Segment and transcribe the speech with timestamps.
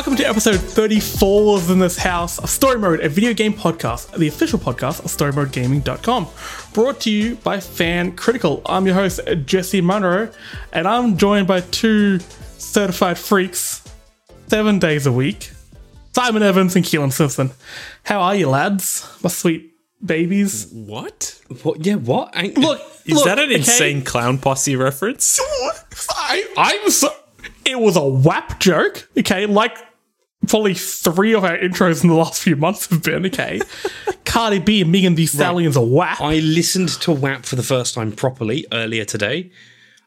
[0.00, 4.16] Welcome to episode 34 of In This House of Story Mode, a video game podcast,
[4.16, 6.26] the official podcast of StoryModeGaming.com.
[6.72, 8.62] Brought to you by Fan Critical.
[8.64, 10.32] I'm your host, Jesse Munro,
[10.72, 12.18] and I'm joined by two
[12.56, 13.86] certified freaks,
[14.46, 15.50] seven days a week
[16.14, 17.50] Simon Evans and Keelan Simpson.
[18.04, 19.06] How are you, lads?
[19.22, 20.66] My sweet babies.
[20.72, 21.38] What?
[21.62, 21.84] What?
[21.84, 22.34] Yeah, what?
[22.34, 23.56] I, Look, Is look, that an okay?
[23.56, 25.38] insane clown posse reference?
[26.08, 27.14] I, I'm so.
[27.66, 29.44] It was a WAP joke, okay?
[29.44, 29.76] Like
[30.46, 33.60] probably three of our intros in the last few months have been, okay?
[34.24, 36.20] Cardi B and Megan Thee Stallion's a WAP.
[36.20, 39.50] I listened to WAP for the first time properly earlier today,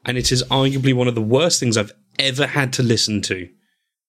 [0.06, 3.50] and it is arguably one of the worst things I've ever had to listen to.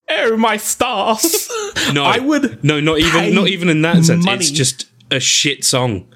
[0.09, 1.49] Oh, my stars.
[1.93, 2.63] No, I would.
[2.65, 3.35] No, not even.
[3.35, 4.25] Not even in that sense.
[4.25, 4.39] money.
[4.39, 6.07] It's just a shit song.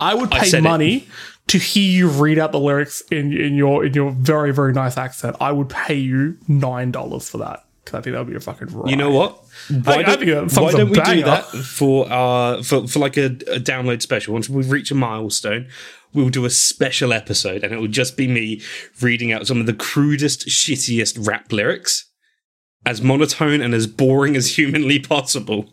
[0.00, 0.62] I would pay it.
[0.62, 1.06] money
[1.48, 4.96] to hear you read out the lyrics in, in your in your very very nice
[4.96, 5.36] accent.
[5.40, 8.40] I would pay you nine dollars for that because I think that would be a
[8.40, 8.90] fucking right.
[8.90, 9.38] You know what?
[9.84, 13.26] Why I don't, think why don't we do that for uh for, for like a,
[13.26, 14.32] a download special?
[14.32, 15.68] Once we reach a milestone,
[16.12, 18.60] we'll do a special episode, and it will just be me
[19.00, 22.10] reading out some of the crudest, shittiest rap lyrics,
[22.86, 25.70] as monotone and as boring as humanly possible.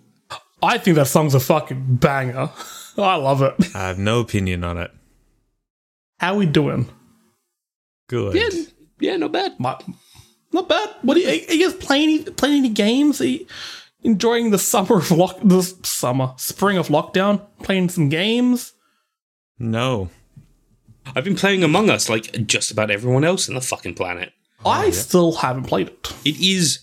[0.62, 2.50] I think that song's a fucking banger.
[2.98, 3.54] I love it.
[3.76, 4.92] I have no opinion on it.
[6.20, 6.90] How we doing?
[8.10, 8.36] Good.
[8.36, 8.64] Yeah,
[9.00, 9.60] yeah, not bad.
[9.60, 9.78] My,
[10.54, 10.90] not bad.
[11.02, 12.10] What are you, are you guys playing?
[12.10, 13.22] any- Playing any games?
[13.22, 13.46] Are you
[14.04, 15.40] enjoying the summer of lock?
[15.44, 17.42] The summer, spring of lockdown.
[17.64, 18.74] Playing some games.
[19.60, 20.10] No.
[21.16, 24.34] I've been playing Among Us like just about everyone else in the fucking planet.
[24.66, 26.14] I still haven't played it.
[26.26, 26.80] It is.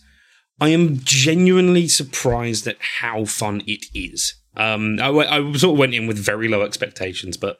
[0.60, 4.34] I am genuinely surprised at how fun it is.
[4.56, 7.58] Um, I, w- I sort of went in with very low expectations, but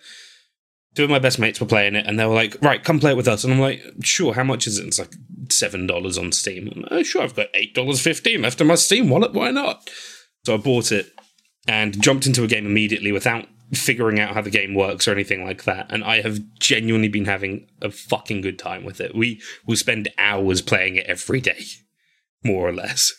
[0.95, 3.12] two of my best mates were playing it, and they were like, "Right, come play
[3.12, 4.87] it with us." And I'm like, "Sure." How much is it?
[4.87, 5.14] It's like
[5.51, 6.70] seven dollars on Steam.
[6.75, 9.33] I'm like, oh, sure, I've got eight dollars fifteen left in my Steam wallet.
[9.33, 9.89] Why not?
[10.45, 11.13] So I bought it
[11.67, 15.45] and jumped into a game immediately without figuring out how the game works or anything
[15.45, 15.86] like that.
[15.91, 19.14] And I have genuinely been having a fucking good time with it.
[19.14, 21.64] We will spend hours playing it every day,
[22.45, 23.13] more or less.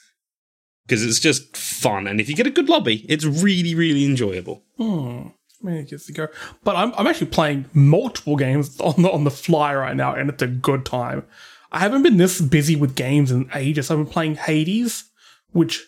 [0.85, 2.05] Because it's just fun.
[2.05, 4.63] And if you get a good lobby, it's really, really enjoyable.
[4.77, 5.29] Hmm.
[5.65, 6.27] Mean, it gets to go.
[6.63, 10.29] But I'm, I'm actually playing multiple games on the on the fly right now, and
[10.29, 11.25] it's a good time.
[11.71, 13.89] I haven't been this busy with games in ages.
[13.89, 15.05] I've been playing Hades,
[15.51, 15.83] which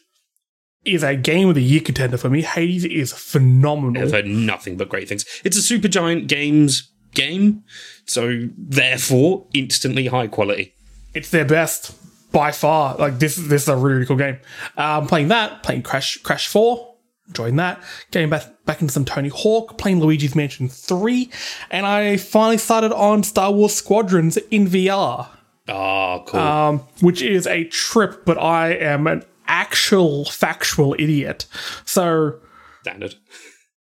[0.83, 2.41] is a game of the year contender for me.
[2.41, 4.01] Hades is phenomenal.
[4.01, 5.25] I've heard nothing but great things.
[5.43, 7.63] It's a Supergiant Games game,
[8.05, 10.73] so therefore, instantly high quality.
[11.13, 11.95] It's their best
[12.31, 12.95] by far.
[12.95, 14.39] Like this, this is a really, cool game.
[14.75, 15.63] I'm playing that.
[15.63, 16.96] Playing Crash, Crash Four.
[17.27, 17.81] Enjoying that.
[18.11, 19.77] Getting back back into some Tony Hawk.
[19.77, 21.29] Playing Luigi's Mansion Three,
[21.69, 25.27] and I finally started on Star Wars Squadrons in VR,
[25.67, 26.39] Oh, cool.
[26.39, 28.25] um, which is a trip.
[28.25, 31.45] But I am an actual factual idiot.
[31.85, 32.39] So
[32.81, 33.15] Standard.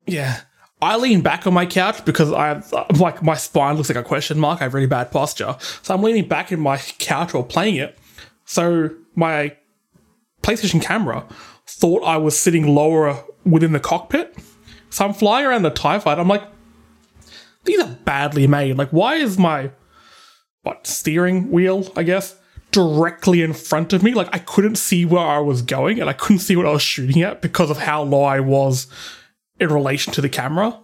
[0.08, 0.42] yeah.
[0.82, 4.04] I lean back on my couch because I have, like my spine looks like a
[4.04, 4.60] question mark.
[4.62, 7.98] I have really bad posture, so I'm leaning back in my couch while playing it.
[8.46, 9.56] So my
[10.44, 11.26] PlayStation camera
[11.68, 14.38] thought I was sitting lower within the cockpit.
[14.90, 16.22] So I'm flying around the Tie Fighter.
[16.22, 16.44] I'm like,
[17.66, 18.78] these are badly made.
[18.78, 19.72] Like, why is my
[20.62, 21.92] what steering wheel?
[21.96, 22.36] I guess
[22.72, 24.14] directly in front of me.
[24.14, 26.82] Like, I couldn't see where I was going, and I couldn't see what I was
[26.82, 28.88] shooting at because of how low I was
[29.60, 30.78] in relation to the camera.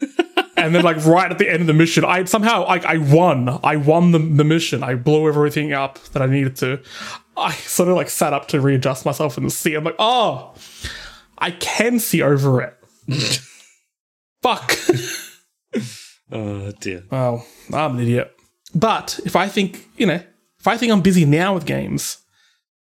[0.56, 3.60] and then, like right at the end of the mission, I somehow like I won.
[3.62, 4.82] I won the, the mission.
[4.82, 6.80] I blew everything up that I needed to.
[7.38, 9.74] I sort of like sat up to readjust myself in the seat.
[9.74, 10.54] I'm like, oh,
[11.38, 12.76] I can see over it.
[14.42, 14.76] Fuck.
[16.30, 17.04] Oh, dear.
[17.10, 18.34] Well, I'm an idiot.
[18.74, 20.22] But if I think, you know,
[20.58, 22.18] if I think I'm busy now with games,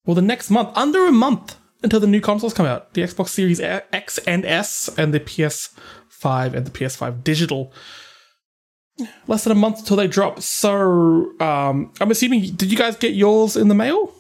[0.07, 3.29] well, the next month, under a month until the new consoles come out, the Xbox
[3.29, 7.73] Series X and S and the PS5 and the PS5 digital.
[9.27, 10.41] Less than a month until they drop.
[10.41, 14.15] So, um, I'm assuming, did you guys get yours in the mail?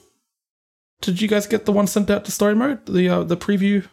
[1.01, 2.85] Did you guys get the one sent out to story mode?
[2.87, 3.87] The uh, the preview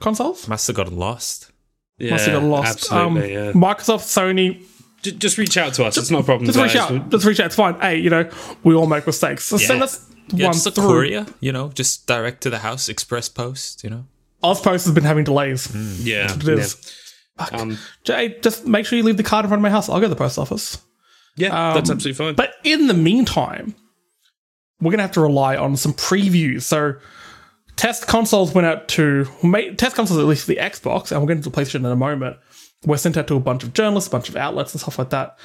[0.00, 0.48] consoles?
[0.48, 1.50] Must have gotten lost.
[1.98, 2.70] Yeah, Must have got lost.
[2.92, 3.36] absolutely.
[3.36, 3.52] um, yeah.
[3.52, 4.62] Microsoft, Sony,
[5.02, 5.96] J- just reach out to us.
[5.96, 6.46] It's not a problem.
[6.46, 7.10] Just reach out.
[7.10, 7.46] Just reach out.
[7.46, 7.74] It's fine.
[7.80, 8.28] Hey, you know,
[8.64, 9.44] we all make mistakes.
[9.44, 9.84] So send Yeah.
[9.84, 10.84] us Yeah, one just a through.
[10.86, 14.04] courier, you know, just direct to the house, express post, you know.
[14.44, 15.74] Auspost has been having delays.
[16.02, 16.32] Yeah.
[16.34, 16.76] It is.
[17.40, 17.46] yeah.
[17.58, 19.88] Um, Jay, just make sure you leave the card in front of my house.
[19.88, 20.78] I'll go to the post office.
[21.36, 22.34] yeah, that's Um, absolutely fine.
[22.34, 23.74] But in the meantime,
[24.80, 26.62] we're gonna have to rely on some previews.
[26.62, 26.94] So
[27.76, 29.24] test consoles went out to
[29.76, 32.36] test consoles at least for the Xbox, and we'll get into PlayStation in a moment.
[32.84, 35.10] Were sent out to a bunch of journalists, a bunch of outlets, and stuff like
[35.10, 35.36] that.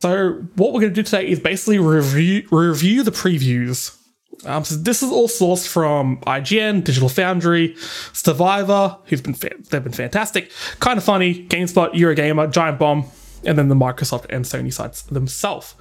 [0.00, 3.96] So what we're going to do today is basically review review the previews
[4.44, 7.76] Um, so this is all sourced from IGN, Digital Foundry,
[8.12, 10.50] Stevivor, who's been fa- they've been fantastic.
[10.80, 13.04] Kind of funny, GameSpot, Eurogamer, Giant Bomb,
[13.44, 15.74] and then the Microsoft and Sony sites themselves.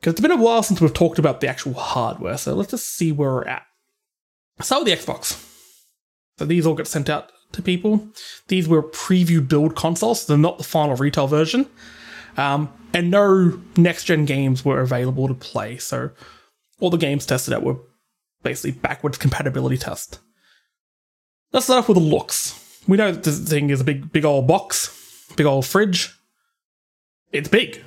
[0.00, 2.88] Because it's been a while since we've talked about the actual hardware, so let's just
[2.88, 3.62] see where we're at.
[4.60, 5.46] Start with the Xbox.
[6.38, 8.08] So these all get sent out to people.
[8.48, 11.66] These were preview build consoles, so they're not the final retail version.
[12.36, 16.10] Um, and no next gen games were available to play, so
[16.78, 17.76] all the games tested out were
[18.42, 20.20] basically backwards compatibility test.
[21.52, 22.56] Let's start off with the looks.
[22.88, 26.16] We know that this thing is a big, big old box, big old fridge.
[27.32, 27.84] It's big.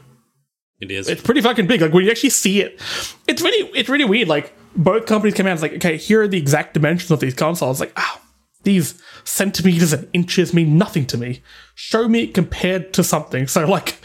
[0.83, 1.07] It is.
[1.07, 1.81] It's pretty fucking big.
[1.81, 2.79] Like when you actually see it,
[3.25, 4.27] it's really, it's really weird.
[4.27, 7.33] Like both companies came out, it's like, okay, here are the exact dimensions of these
[7.33, 7.79] consoles.
[7.79, 8.21] Like, oh,
[8.63, 11.41] these centimeters and inches mean nothing to me.
[11.75, 13.47] Show me it compared to something.
[13.47, 13.97] So like,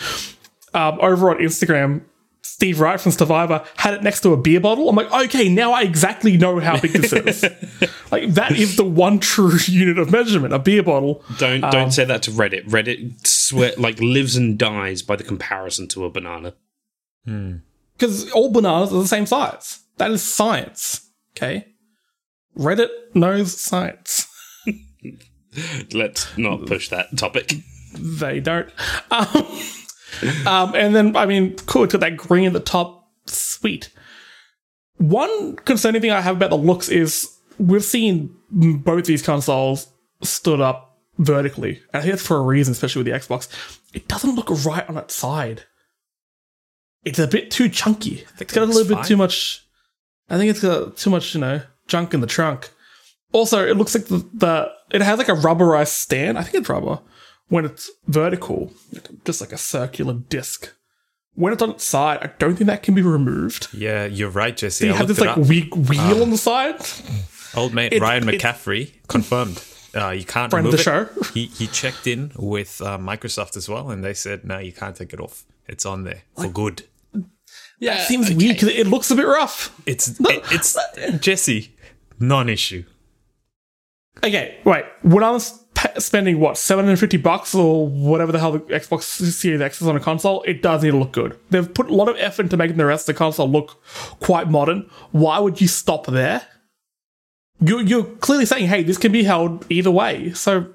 [0.73, 2.03] um, over on Instagram,
[2.43, 4.89] Steve Wright from Stevivor had it next to a beer bottle.
[4.89, 7.43] I'm like, okay, now I exactly know how big this is.
[8.11, 11.23] like that is the one true unit of measurement, a beer bottle.
[11.39, 12.69] don't don't say that to Reddit.
[12.69, 16.55] Reddit swear like lives and dies by the comparison to a banana.
[17.97, 19.81] Because all bananas are the same size.
[19.97, 21.11] That is science.
[21.37, 21.67] Okay.
[22.57, 24.27] Reddit knows science.
[25.93, 27.53] Let's not push that topic.
[27.95, 28.71] They don't.
[29.11, 29.61] Um,
[30.47, 33.09] um, and then, I mean, cool, it's got that green at the top.
[33.27, 33.91] Sweet.
[34.97, 39.89] One concerning thing I have about the looks is we've seen both these consoles
[40.23, 41.81] stood up vertically.
[41.93, 43.49] And I think that's for a reason, especially with the Xbox.
[43.93, 45.65] It doesn't look right on its side.
[47.09, 48.25] It's a bit too chunky.
[48.39, 49.05] It's got a little bit fine.
[49.05, 49.65] too much.
[50.31, 52.71] I think it's got too much, you know, junk in the trunk.
[53.33, 56.39] Also, it looks like the, the it has like a rubberized stand.
[56.39, 57.01] I think it's rubber
[57.49, 58.73] when it's vertical,
[59.25, 60.73] just like a circular disc.
[61.35, 63.69] When it's on its side, I don't think that can be removed.
[63.73, 64.87] Yeah, you're right, Jesse.
[64.87, 66.81] You I have this it like weak wheel on the side.
[67.55, 69.63] Old mate It's- Ryan McCaffrey confirmed.
[69.95, 71.25] Uh, you can't Friend of remove the it.
[71.25, 71.33] show.
[71.33, 74.95] He he checked in with uh, Microsoft as well, and they said no, you can't
[74.97, 75.45] take it off.
[75.67, 76.85] It's on there for good.
[77.79, 79.81] Yeah, Seems weird because it looks a bit rough.
[79.87, 80.77] It's it, it's
[81.19, 81.77] Jesse,
[82.19, 82.85] non-issue.
[84.25, 84.85] Okay, wait.
[85.03, 85.65] When I was
[85.99, 89.87] spending what seven hundred fifty bucks or whatever the hell the Xbox Series X is
[89.87, 91.39] on a console, it does need to look good.
[91.51, 93.81] They've put a lot of effort into making the rest of the console look
[94.21, 94.91] quite modern.
[95.13, 96.43] Why would you stop there?
[97.61, 100.33] You're, you're clearly saying, hey, this can be held either way.
[100.33, 100.73] So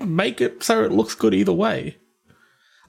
[0.00, 1.98] make it so it looks good either way.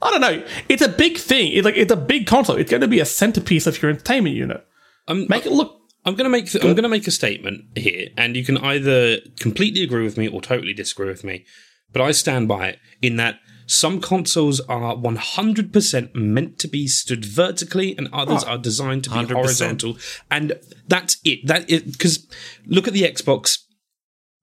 [0.01, 0.43] I don't know.
[0.69, 1.51] It's a big thing.
[1.53, 2.55] It's like it's a big console.
[2.55, 4.65] It's going to be a centerpiece of your entertainment unit.
[5.07, 8.43] I'm, Make it look I'm gonna make I'm gonna make a statement here, and you
[8.43, 11.45] can either completely agree with me or totally disagree with me.
[11.91, 17.25] But I stand by it in that some consoles are 100% meant to be stood
[17.25, 19.33] vertically, and others ah, are designed to be 100%.
[19.33, 19.97] horizontal.
[20.31, 20.53] And
[20.87, 21.45] that's it.
[21.45, 22.27] That is because
[22.65, 23.59] look at the Xbox.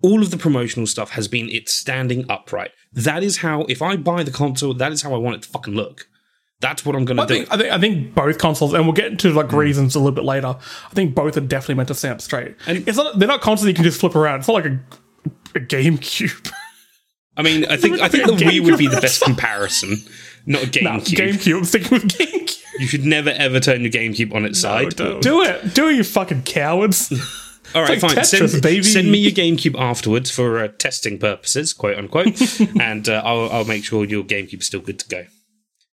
[0.03, 2.71] All of the promotional stuff has been it standing upright.
[2.93, 5.49] That is how, if I buy the console, that is how I want it to
[5.49, 6.07] fucking look.
[6.61, 7.35] That's what I'm gonna do.
[7.35, 9.57] think, I think I think both consoles, and we'll get into like hmm.
[9.57, 10.57] reasons a little bit later.
[10.57, 12.57] I think both are definitely meant to stand up straight.
[12.67, 14.41] And- it's not they're not consoles you can just flip around.
[14.41, 14.81] It's not like a,
[15.55, 16.51] a GameCube.
[17.37, 19.99] I mean, I think I think the Wii would be the best comparison,
[20.47, 21.17] not a nah, GameCube.
[21.17, 21.59] GameCube.
[21.59, 22.63] I'm sticking with GameCube.
[22.79, 24.97] You should never ever turn your GameCube on its side.
[24.97, 27.13] Do it, do it, you fucking cowards.
[27.75, 28.11] All right, like fine.
[28.11, 28.83] Tetris, send, baby.
[28.83, 32.41] send me your GameCube afterwards for uh, testing purposes, quote unquote,
[32.81, 35.27] and uh, I'll, I'll make sure your GameCube's still good to go.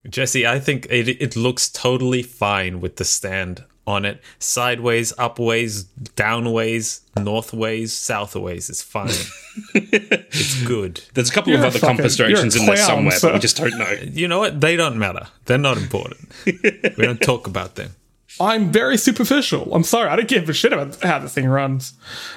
[0.09, 4.21] Jesse, I think it it looks totally fine with the stand on it.
[4.39, 5.85] Sideways, upways,
[6.15, 8.69] downways, northways, southways.
[8.69, 9.09] It's fine.
[9.73, 11.01] it's good.
[11.15, 13.27] There's a couple You're of a other fucking- compass you're directions in there somewhere, sir.
[13.29, 13.91] but we just don't know.
[14.11, 14.61] You know what?
[14.61, 15.27] They don't matter.
[15.45, 16.29] They're not important.
[16.45, 17.95] we don't talk about them.
[18.39, 19.73] I'm very superficial.
[19.73, 20.09] I'm sorry.
[20.09, 21.93] I don't give a shit about how this thing runs.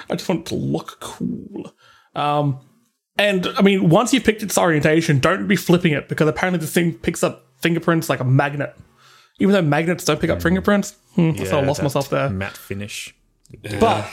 [0.09, 1.73] I just want it to look cool.
[2.15, 2.59] Um,
[3.17, 6.73] and I mean, once you've picked its orientation, don't be flipping it because apparently this
[6.73, 8.75] thing picks up fingerprints like a magnet.
[9.39, 12.29] Even though magnets don't pick up fingerprints, hmm, so I lost myself there.
[12.29, 13.15] Matte finish.
[13.79, 14.07] But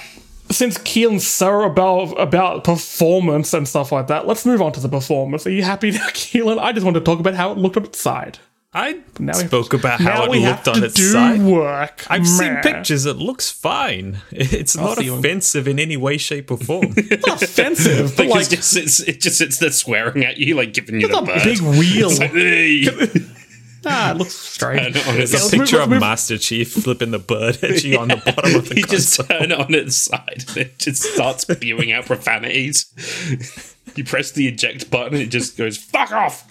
[0.50, 4.88] since Keelan's so about about performance and stuff like that, let's move on to the
[4.88, 5.46] performance.
[5.46, 6.58] Are you happy now, Keelan?
[6.58, 8.38] I just want to talk about how it looked on its side.
[8.72, 11.40] I Now we- spoke about how it looked on to its do side.
[11.42, 12.06] work.
[12.08, 13.04] I've seen pictures.
[13.04, 14.18] It looks fine.
[14.30, 15.16] It's not see you.
[15.16, 16.92] offensive in any way, shape, or form.
[16.96, 20.36] It's not offensive, but Like, like it's just, it's, it just sits there swearing at
[20.38, 21.42] you, like giving you the a bird.
[21.42, 22.10] big wheel.
[22.10, 22.86] It's like, "Hey."
[23.86, 24.94] Ah, it looks strange.
[24.94, 27.18] Turn it on its Let's a move- picture let's of move- Master Chief flipping the
[27.18, 29.38] bird edgy on the bottom of the you just console.
[29.38, 32.86] turn it on its side and it just starts spewing out profanities.
[33.96, 36.49] You press the eject button and it just goes, fuck off!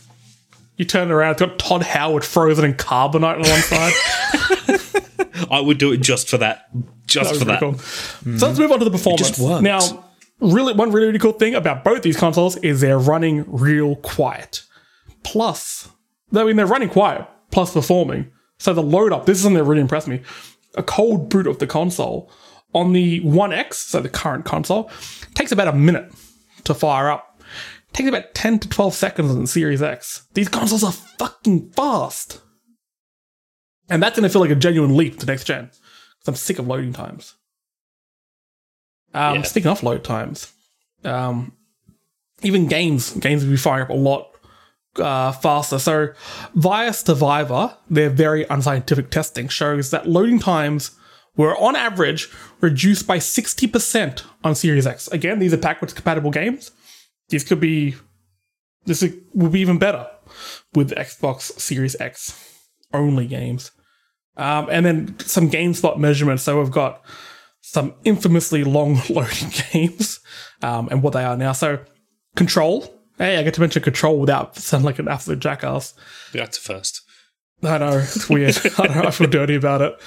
[0.79, 5.47] You turn around, it's got Todd Howard frozen in carbonite on one side.
[5.51, 6.69] I would do it just for that.
[7.05, 7.59] Just for that.
[7.59, 8.37] Pretty cool.
[8.37, 9.27] So let's move on to the performance.
[9.27, 9.61] just works.
[9.61, 10.05] Now,
[10.39, 14.63] really, one really, really cool thing about both these consoles is they're running real quiet.
[15.23, 15.89] Plus,
[16.33, 18.31] I mean, they're running quiet, plus performing.
[18.57, 20.21] So the load up, this is something that really impressed me.
[20.75, 22.31] A cold boot of the console
[22.73, 24.89] on the One X, so the current console,
[25.33, 26.09] takes about a minute
[26.63, 27.28] to fire up.
[27.93, 30.27] Takes about 10 to 12 seconds on the Series X.
[30.33, 32.41] These consoles are fucking fast.
[33.89, 35.65] And that's going to feel like a genuine leap to next gen.
[35.65, 37.35] Because I'm sick of loading times.
[39.13, 39.41] Um, Yeah.
[39.41, 40.53] Speaking of load times,
[41.03, 41.53] um,
[42.43, 44.27] even games, games will be firing up a lot
[44.97, 45.79] uh, faster.
[45.79, 46.09] So,
[46.53, 50.91] via Stevivor, their very unscientific testing shows that loading times
[51.35, 52.29] were on average
[52.59, 55.07] reduced by 60% on Series X.
[55.07, 56.71] Again, these are backwards compatible games.
[57.29, 57.95] These could be,
[58.85, 60.07] this will be even better
[60.73, 62.61] with Xbox Series X
[62.93, 63.71] only games.
[64.37, 66.43] Um, and then some GameSpot measurements.
[66.43, 67.03] So we've got
[67.61, 70.19] some infamously long loading games
[70.61, 71.51] um, and what they are now.
[71.51, 71.79] So,
[72.35, 72.95] Control.
[73.17, 75.93] Hey, I get to mention Control without sounding like an absolute jackass.
[76.31, 77.01] That's a first.
[77.61, 78.57] I know, it's weird.
[78.77, 79.99] I know, I feel dirty about it.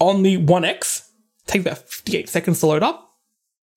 [0.00, 1.08] On the One X,
[1.46, 3.09] takes about 58 seconds to load up.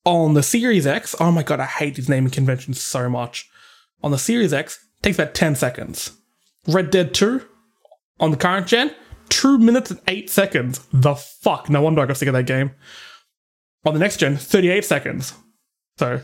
[0.05, 3.49] On the Series X, oh my god, I hate these naming conventions so much.
[4.01, 6.11] On the Series X, takes about 10 seconds.
[6.67, 7.41] Red Dead 2,
[8.19, 8.93] on the current gen,
[9.29, 10.79] 2 minutes and 8 seconds.
[10.91, 11.69] The fuck?
[11.69, 12.71] No wonder I got sick of that game.
[13.85, 15.33] On the next gen, 38 seconds.
[15.97, 16.21] So,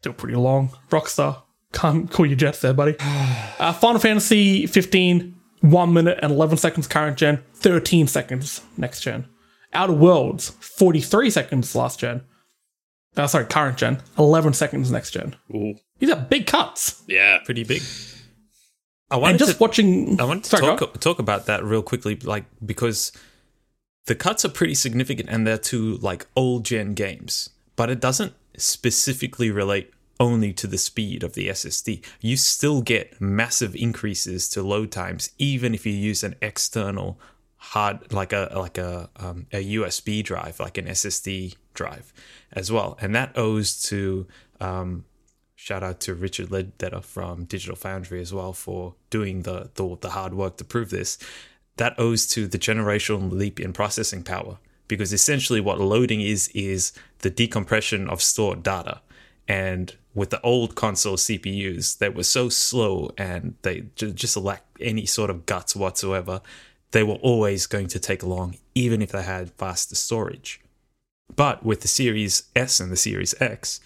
[0.00, 0.70] still pretty long.
[0.90, 1.42] Rockstar,
[1.72, 2.96] can't call you Jets there, buddy.
[3.58, 9.26] Uh, Final Fantasy 15, 1 minute and 11 seconds current gen, 13 seconds next gen.
[9.78, 12.22] Outer Worlds, 43 seconds last gen.
[13.16, 15.36] Uh, sorry, current gen, 11 seconds next gen.
[15.54, 15.74] Ooh.
[16.00, 17.04] These are big cuts.
[17.06, 17.38] Yeah.
[17.44, 17.82] Pretty big.
[19.10, 20.20] I And just to, watching.
[20.20, 23.12] I wanted to Sorry, talk, talk about that real quickly, like because
[24.06, 28.34] the cuts are pretty significant and they're to like old gen games, but it doesn't
[28.56, 32.04] specifically relate only to the speed of the SSD.
[32.20, 37.18] You still get massive increases to load times, even if you use an external
[37.58, 42.12] hard, like a like a um, a USB drive, like an SSD drive,
[42.52, 44.26] as well, and that owes to
[44.60, 45.04] um,
[45.54, 50.10] shout out to Richard Leadbetter from Digital Foundry as well for doing the, the the
[50.10, 51.18] hard work to prove this.
[51.76, 56.92] That owes to the generational leap in processing power because essentially what loading is is
[57.20, 59.00] the decompression of stored data.
[59.46, 65.06] And with the old console CPUs that were so slow and they just lacked any
[65.06, 66.40] sort of guts whatsoever,
[66.90, 70.60] they were always going to take long, even if they had faster storage.
[71.34, 73.80] But with the Series S and the Series X,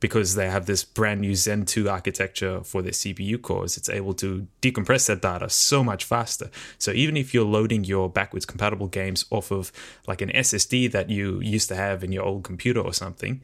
[0.00, 4.14] because they have this brand new Zen 2 architecture for their CPU cores, it's able
[4.14, 6.50] to decompress that data so much faster.
[6.78, 9.72] So even if you're loading your backwards compatible games off of
[10.06, 13.42] like an SSD that you used to have in your old computer or something,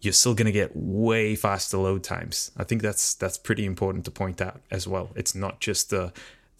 [0.00, 2.50] you're still going to get way faster load times.
[2.56, 5.10] I think that's that's pretty important to point out as well.
[5.14, 6.12] It's not just the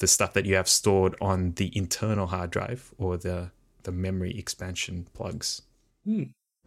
[0.03, 3.53] the stuff that you have stored on the internal hard drive or the
[3.85, 5.63] the memory expansion plugs.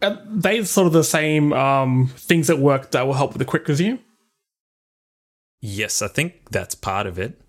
[0.01, 3.45] Uh, they sort of the same um, things that work that will help with the
[3.45, 3.99] quick resume.
[5.59, 7.39] Yes, I think that's part of it.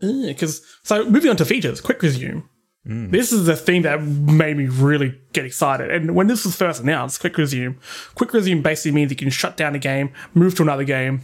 [0.00, 2.42] Because so moving on to features, quick resume.
[2.84, 5.90] This is the thing that made me really get excited.
[5.92, 7.76] And when this was first announced, quick resume,
[8.16, 11.22] quick resume basically means you can shut down a game, move to another game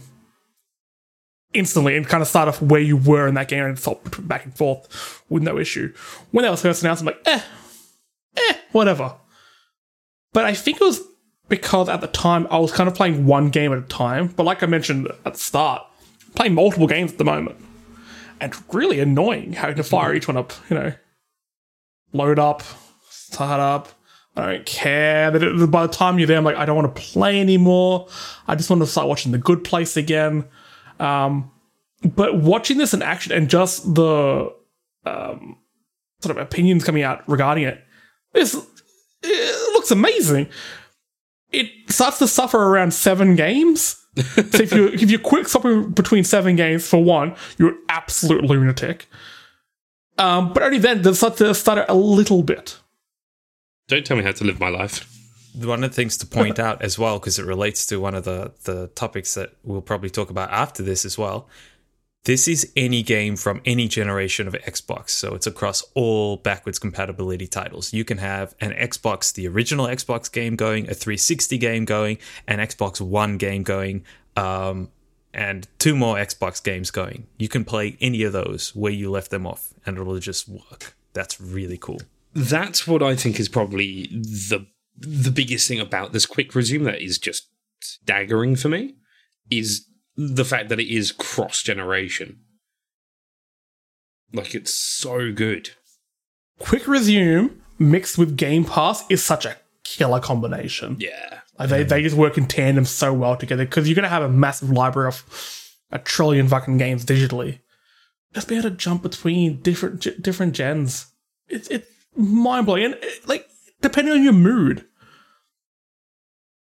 [1.55, 4.45] instantly, and kind of start off where you were in that game and swap back
[4.45, 5.93] and forth with no issue.
[6.31, 7.41] When that was first announced, I'm like, eh,
[8.37, 9.15] eh, whatever.
[10.33, 11.01] But I think it was
[11.47, 14.27] because at the time I was kind of playing one game at a time.
[14.27, 15.83] But like I mentioned at the start,
[16.27, 17.57] I'm playing multiple games at the moment
[18.39, 20.93] and really annoying having to fire each one up, you know.
[22.13, 22.63] Load up,
[23.09, 23.89] start up.
[24.37, 25.31] I don't care.
[25.67, 28.07] By the time you're there, I'm like, I don't want to play anymore.
[28.47, 30.45] I just want to start watching The Good Place again.
[30.99, 31.51] Um,
[32.03, 34.53] but watching this in action and just the
[35.05, 35.57] um,
[36.21, 37.83] sort of opinions coming out regarding it,
[38.33, 38.55] this
[39.23, 40.47] it looks amazing.
[41.51, 44.01] It starts to suffer around seven games.
[44.17, 48.43] so if you if you quick swapping between seven games for one, you're an absolute
[48.43, 49.07] lunatic.
[50.17, 52.79] Um, but only then does it start to stutter a little bit.
[53.87, 55.14] Don't tell me how to live my life.
[55.57, 58.23] One of the things to point out as well, because it relates to one of
[58.25, 61.47] the, the topics that we'll probably talk about after this as well.
[62.25, 65.11] This is any game from any generation of Xbox.
[65.11, 67.93] So it's across all backwards compatibility titles.
[67.93, 72.57] You can have an Xbox, the original Xbox game going, a 360 game going, an
[72.57, 74.03] Xbox One game going,
[74.35, 74.89] um,
[75.35, 77.27] and two more Xbox games going.
[77.37, 80.95] You can play any of those where you left them off, and it'll just work
[81.13, 82.01] That's really cool.
[82.33, 84.65] That's what I think is probably the
[84.97, 87.47] the biggest thing about this quick resume that is just
[87.81, 88.95] staggering for me
[89.49, 89.85] is
[90.15, 92.39] the fact that it is cross generation.
[94.33, 95.71] Like it's so good.
[96.59, 100.97] Quick resume mixed with Game Pass is such a killer combination.
[100.99, 101.41] Yeah.
[101.59, 104.23] Like they, they just work in tandem so well together because you're going to have
[104.23, 107.59] a massive library of a trillion fucking games digitally.
[108.33, 111.07] Just be able to jump between different different gens.
[111.47, 112.85] It's it's mind blowing.
[112.85, 113.47] And it- like
[113.85, 114.85] depending on your mood.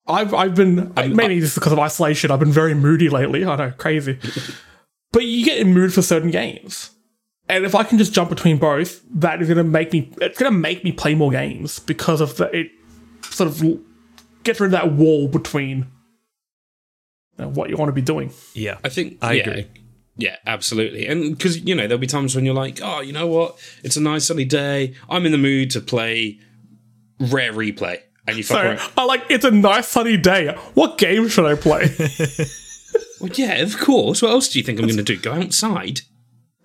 [0.06, 2.32] I've I've been maybe this is because of isolation.
[2.32, 3.46] I've been very moody lately.
[3.46, 4.20] I know, crazy.
[5.13, 6.92] but you get in mood for certain games.
[7.48, 10.12] And if I can just jump between both, that is going to make me.
[10.22, 12.72] It's going to make me play more games because of the it
[13.22, 13.63] sort of
[14.44, 15.88] gets rid of that wall between
[17.38, 18.32] you know, what you want to be doing.
[18.53, 18.77] Yeah.
[18.84, 19.68] I think I yeah, agree.
[20.18, 21.08] Yeah, absolutely.
[21.08, 23.58] And because you know there'll be times when you're like, oh, you know what?
[23.84, 24.96] It's a nice sunny day.
[25.10, 26.39] I'm in the mood to play
[27.32, 28.92] Rare Replay, and you fuck So around.
[28.98, 30.56] I like it's a nice sunny day.
[30.74, 31.96] What game should I play?
[33.24, 34.22] Well, yeah, of course.
[34.22, 35.18] What else do you think I'm going to do?
[35.18, 36.01] Go outside?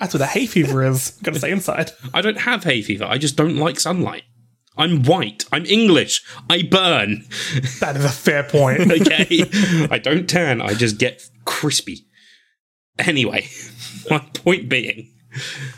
[0.01, 1.11] That's what a hay fever is.
[1.23, 1.93] Gotta stay inside.
[2.13, 3.05] I don't have hay fever.
[3.05, 4.25] I just don't like sunlight.
[4.77, 5.45] I'm white.
[5.53, 6.25] I'm English.
[6.51, 7.25] I burn.
[7.81, 8.91] That is a fair point.
[8.91, 9.45] Okay.
[9.89, 10.61] I don't tan.
[10.61, 12.07] I just get crispy.
[12.99, 13.49] Anyway,
[14.11, 15.15] my point being,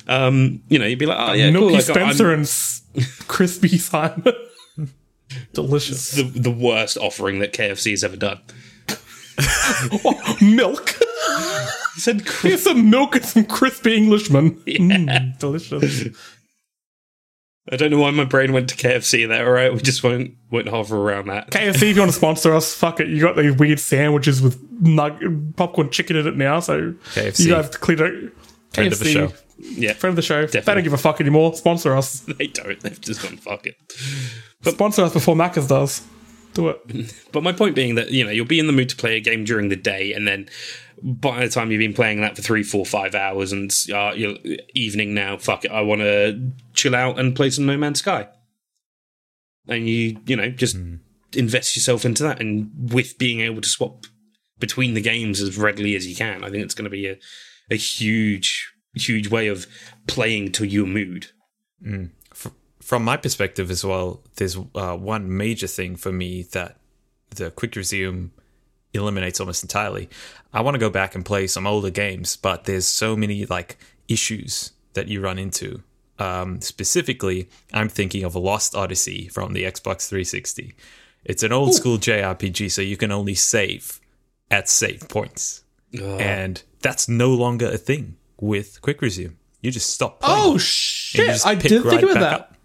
[0.08, 1.82] um, you know, you'd be like, oh yeah, Milky cool.
[1.82, 4.32] Spencer I'm and Crispy Simon.
[5.52, 6.12] Delicious.
[6.12, 8.40] the, the worst offering that KFC has ever done.
[10.40, 10.90] milk.
[11.94, 14.52] He said, Here's some milk and some crispy Englishmen.
[14.66, 16.08] Mm, delicious.
[17.70, 19.46] I don't know why my brain went to KFC there.
[19.46, 21.50] All right, we just won't won't hover around that.
[21.50, 23.08] KFC, if you want to sponsor us, fuck it.
[23.08, 27.40] You got these weird sandwiches with nug- popcorn chicken in it now, so KFC.
[27.46, 28.32] you guys clean it.
[28.72, 29.32] Friend of the KFC, show.
[29.62, 30.40] Yeah, friend of the show.
[30.42, 30.74] They Definitely.
[30.74, 31.54] don't give a fuck anymore.
[31.54, 32.20] Sponsor us.
[32.38, 32.80] they don't.
[32.80, 33.76] They've just gone fuck it.
[34.62, 36.06] But sponsor us before Macca's does.
[36.54, 37.14] Do it.
[37.32, 39.20] But my point being that you know you'll be in the mood to play a
[39.20, 40.49] game during the day, and then
[41.02, 44.36] by the time you've been playing that for three, four, five hours, and uh, you're
[44.75, 48.28] evening now, fuck it, I want to chill out and play some No Man's Sky.
[49.68, 50.76] And you, you know, just
[51.34, 54.04] invest yourself into that, and with being able to swap
[54.58, 57.16] between the games as readily as you can, I think it's going to be a,
[57.70, 59.66] a huge, huge way of
[60.06, 61.28] playing to your mood.
[62.80, 66.76] From my perspective as well, there's uh, one major thing for me that
[67.30, 68.32] the quick resume
[68.92, 70.08] eliminates almost entirely.
[70.52, 73.78] I want to go back and play some older games, but there's so many like
[74.08, 75.82] issues that you run into.
[76.18, 80.74] Um, specifically, I'm thinking of Lost Odyssey from the Xbox 360.
[81.24, 84.00] It's an old school JRPG, so you can only save
[84.50, 85.62] at save points,
[86.18, 89.36] and that's no longer a thing with quick resume.
[89.60, 90.38] You just stop playing.
[90.40, 91.26] Oh and you shit!
[91.26, 92.40] just I pick did think right about that.
[92.40, 92.56] up.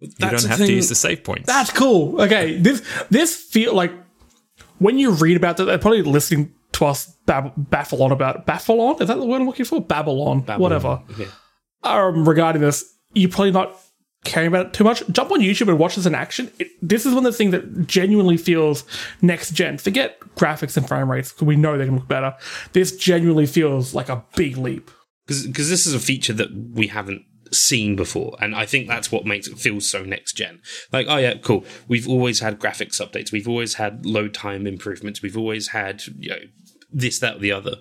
[0.00, 1.46] You don't have thing- to use the save points.
[1.46, 2.20] That's cool.
[2.22, 3.92] Okay, this this feel like
[4.78, 8.96] when you read about that, they're probably listening to us bab- baffle on about Babylon.
[9.00, 9.80] Is that the word I'm looking for?
[9.80, 11.02] Babylon, whatever.
[11.18, 11.26] Yeah.
[11.82, 13.78] Um, regarding this, you're probably not
[14.24, 15.06] caring about it too much.
[15.10, 16.50] Jump on YouTube and watch this in action.
[16.58, 18.84] It, this is one of the things that genuinely feels
[19.22, 19.78] next gen.
[19.78, 22.34] Forget graphics and frame rates because we know they can look better.
[22.72, 24.90] This genuinely feels like a big leap.
[25.26, 29.24] because this is a feature that we haven't seen before and i think that's what
[29.24, 30.60] makes it feel so next gen
[30.92, 35.22] like oh yeah cool we've always had graphics updates we've always had load time improvements
[35.22, 36.38] we've always had you know
[36.90, 37.76] this that or the other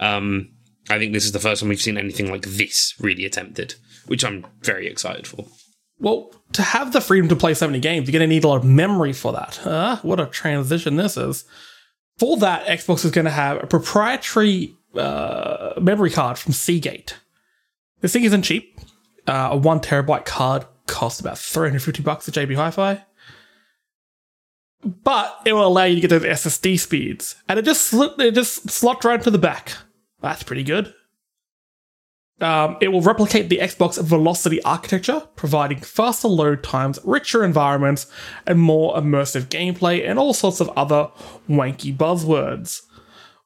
[0.00, 0.50] um
[0.90, 3.74] i think this is the first time we've seen anything like this really attempted
[4.06, 5.46] which i'm very excited for
[5.98, 8.48] Well, to have the freedom to play so many games, you're going to need a
[8.48, 9.56] lot of memory for that.
[9.62, 9.98] Huh?
[10.02, 11.44] What a transition this is.
[12.18, 17.16] For that, Xbox is going to have a proprietary uh, memory card from Seagate.
[18.00, 18.78] This thing isn't cheap.
[19.26, 23.04] Uh, a one terabyte card costs about 350 bucks at JB Hi-Fi.
[24.84, 28.34] But it will allow you to get those SSD speeds, and it just sli- it
[28.34, 29.74] just slots right into the back.
[30.20, 30.92] That's pretty good.
[32.42, 38.06] Um, it will replicate the Xbox Velocity architecture, providing faster load times, richer environments,
[38.46, 41.08] and more immersive gameplay, and all sorts of other
[41.48, 42.82] wanky buzzwords.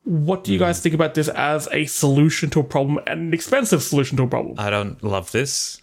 [0.04, 3.34] What do you guys think about this as a solution to a problem and an
[3.34, 4.54] expensive solution to a problem?
[4.56, 5.82] I don't love this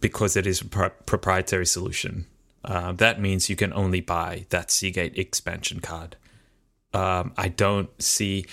[0.00, 2.26] because it is a pro- proprietary solution.
[2.64, 6.16] Uh, that means you can only buy that Seagate expansion card.
[6.92, 8.46] Um, I don't see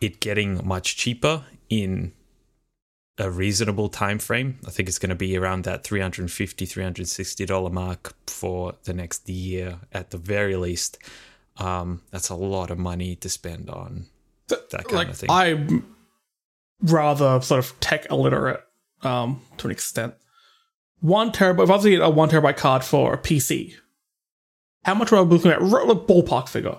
[0.00, 2.12] it getting much cheaper in
[3.18, 4.58] a reasonable time frame.
[4.66, 9.78] I think it's going to be around that 350 $360 mark for the next year
[9.92, 10.98] at the very least.
[11.58, 14.06] Um, that's a lot of money to spend on
[14.48, 15.30] that kind like of thing.
[15.30, 15.94] I'm
[16.82, 18.62] rather sort of tech illiterate
[19.02, 20.14] um, to an extent.
[21.00, 21.64] one terabyte.
[21.64, 23.74] If I was to get a one terabyte card for a PC,
[24.84, 25.60] how much would I be looking at?
[25.60, 26.78] Ballpark figure.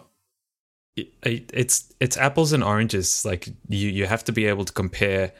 [0.97, 3.23] it, it- it's it's apples and oranges.
[3.23, 5.31] Like you you have to be able to compare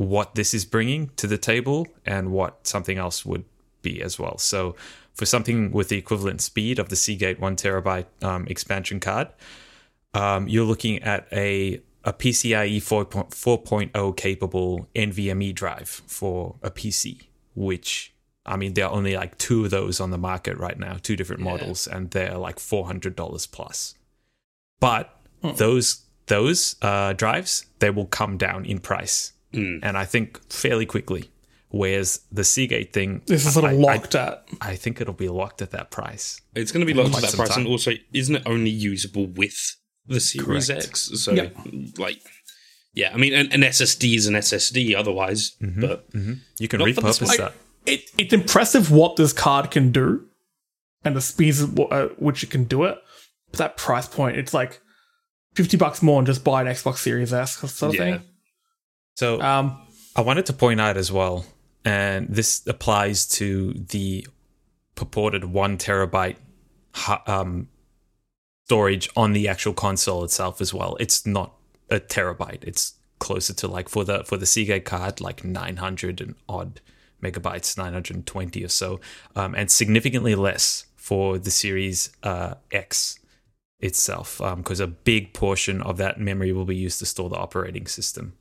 [0.00, 3.44] what this is bringing to the table and what something else would
[3.82, 4.38] be as well.
[4.38, 4.74] So
[5.12, 9.28] for something with the equivalent speed of the Seagate one terabyte um, expansion card,
[10.14, 18.14] um, you're looking at a a PCIe 4.0 capable NVMe drive for a PC, which
[18.46, 21.14] I mean there are only like two of those on the market right now, two
[21.14, 23.96] different models, and they're like four hundred dollars plus.
[24.80, 29.80] But those those uh, drives they will come down in price, Mm.
[29.82, 31.30] and I think fairly quickly.
[31.72, 34.44] Whereas the Seagate thing, This is sort of I- I- locked at.
[34.60, 36.40] I think it'll be locked at that price.
[36.56, 37.58] It's going to be locked at that price, time.
[37.60, 40.86] and also, isn't it only usable with the Series Correct.
[40.88, 41.10] X?
[41.22, 41.56] So, Yep.
[41.98, 42.18] like,
[42.92, 46.34] yeah, I mean, an, an SSD is an SSD otherwise, mm-hmm, but mm-hmm.
[46.58, 47.54] You can Not for this repurpose that.
[47.86, 50.26] It, it's impressive what this card can do,
[51.04, 52.98] and the speeds at uh, which it can do it.
[53.52, 54.80] But that price point, it's like
[55.54, 58.16] fifty bucks more and just buy an Xbox Series S sort of Yeah.
[58.18, 58.22] thing.
[59.20, 59.76] So Um,
[60.16, 61.44] I wanted to point out as well,
[61.84, 64.26] and this applies to the
[64.94, 66.36] purported one terabyte
[67.26, 67.68] um,
[68.64, 70.96] storage on the actual console itself as well.
[70.98, 71.52] It's not
[71.90, 72.64] a terabyte.
[72.64, 76.80] It's closer to like for the for the Seagate card, like nine hundred and odd
[77.22, 79.00] megabytes, nine hundred and twenty or so,
[79.36, 83.18] um, and significantly less for the Series uh, X
[83.80, 87.86] itself, because a big portion of that memory will be used to store the operating
[87.86, 88.32] system.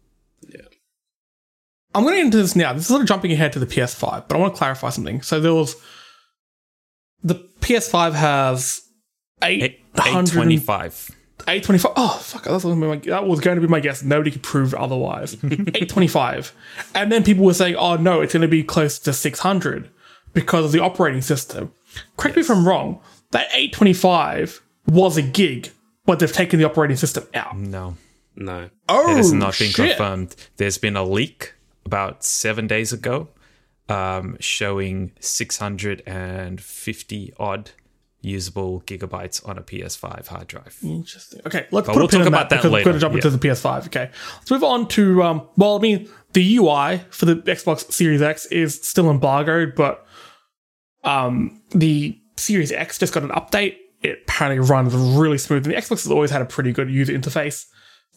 [1.95, 2.73] I'm going to get into this now.
[2.73, 5.21] This is sort of jumping ahead to the PS5, but I want to clarify something.
[5.21, 5.75] So there was
[7.23, 8.81] the PS5 has
[9.41, 11.09] Eight 800 twenty five.
[11.47, 11.93] 825.
[11.95, 12.43] Oh, fuck.
[12.43, 14.03] That was, gonna be my, that was going to be my guess.
[14.03, 15.33] Nobody could prove otherwise.
[15.43, 16.53] 825.
[16.93, 19.89] And then people were saying, oh, no, it's going to be close to 600
[20.33, 21.71] because of the operating system.
[22.17, 23.01] Correct me if I'm wrong.
[23.31, 25.71] That 825 was a gig,
[26.05, 27.57] but they've taken the operating system out.
[27.57, 27.95] No,
[28.35, 28.69] no.
[28.87, 29.97] Oh, it has not been shit.
[29.97, 30.35] confirmed.
[30.57, 31.53] There's been a leak
[31.89, 33.29] about seven days ago
[33.89, 37.71] um, showing 650 odd
[38.21, 40.77] usable gigabytes on a PS5 hard drive.
[40.83, 41.41] Interesting.
[41.47, 42.93] Okay, let's But put we'll a pin talk in about that that because we're going
[42.93, 43.17] to jump yeah.
[43.17, 43.87] into the PS5.
[43.87, 45.47] Okay, let's move on to um.
[45.57, 50.05] Well, I mean, the UI for the Xbox Series X is still embargoed, but
[51.03, 53.77] um, the Series X just got an update.
[54.03, 55.65] It apparently runs really smooth.
[55.65, 57.65] And the Xbox has always had a pretty good user interface.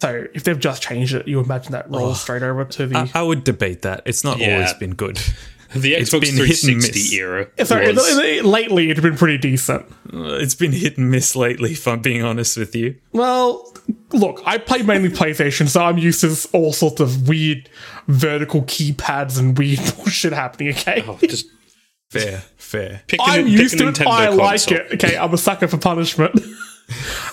[0.03, 2.97] So if they've just changed it, you imagine that rolls straight over to the.
[2.99, 4.03] I, I would debate that.
[4.05, 4.55] It's not Yeah.
[4.57, 5.21] always been good.
[5.75, 7.13] The It's Xbox been hit and 360 miss.
[7.15, 7.47] era.
[7.65, 9.87] Sorry, was- it- it- lately it's been pretty decent.
[10.13, 12.97] Uh, It's been hit and miss lately, if I'm being honest with you.
[13.13, 13.73] Well,
[14.13, 17.71] look, I play mainly PlayStation, so I'm used to all sorts of weird
[18.07, 20.75] vertical keypads and weird bullshit happening.
[20.75, 21.47] Okay, oh, just
[22.11, 23.01] Fair, fair.
[23.07, 23.95] pick a, I'm pick used to it.
[23.95, 24.93] Nintendo I like it.
[25.03, 26.39] Okay, I'm a sucker for punishment.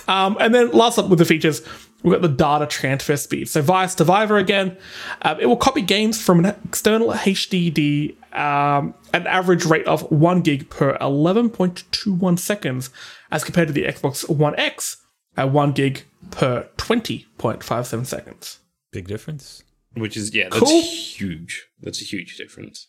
[0.08, 1.60] um, and then last up with the features,
[2.02, 3.48] we've got the data transfer speed.
[3.48, 4.76] So via Stevivor again,
[5.22, 10.02] um, it will copy games from an external HDD um, at an average rate of
[10.10, 12.90] one gig per 11.21 seconds,
[13.30, 14.98] as compared to the Xbox One X
[15.36, 18.58] at one gig per 20.57 seconds.
[18.92, 19.62] Big difference.
[19.94, 20.82] Which is, yeah, that's Cool.
[20.82, 21.66] huge.
[21.80, 22.86] That's a huge difference.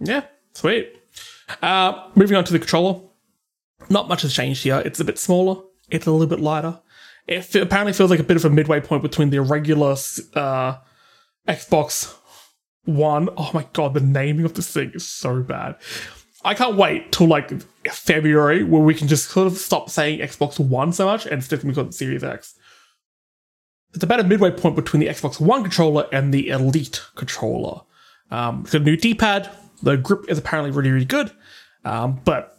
[0.00, 0.22] Yeah,
[0.54, 0.92] sweet.
[1.62, 3.00] Uh, moving on to the controller.
[3.90, 4.80] Not much has changed here.
[4.84, 5.62] It's a bit smaller.
[5.90, 6.80] It's a little bit lighter.
[7.28, 9.92] It apparently feels like a bit of a midway point between the regular
[10.34, 10.78] uh,
[11.46, 12.16] Xbox
[12.84, 13.28] One.
[13.36, 15.76] Oh my god, the naming of this thing is so bad.
[16.42, 17.52] I can't wait till like
[17.90, 21.86] February where we can just sort of stop saying Xbox One so much and call
[21.86, 22.54] it Series X.
[23.94, 27.82] It's about a midway point between the Xbox One controller and the Elite controller.
[28.30, 29.50] Um, it's got a new D-pad.
[29.82, 31.30] The grip is apparently really, really good,
[31.84, 32.57] um, but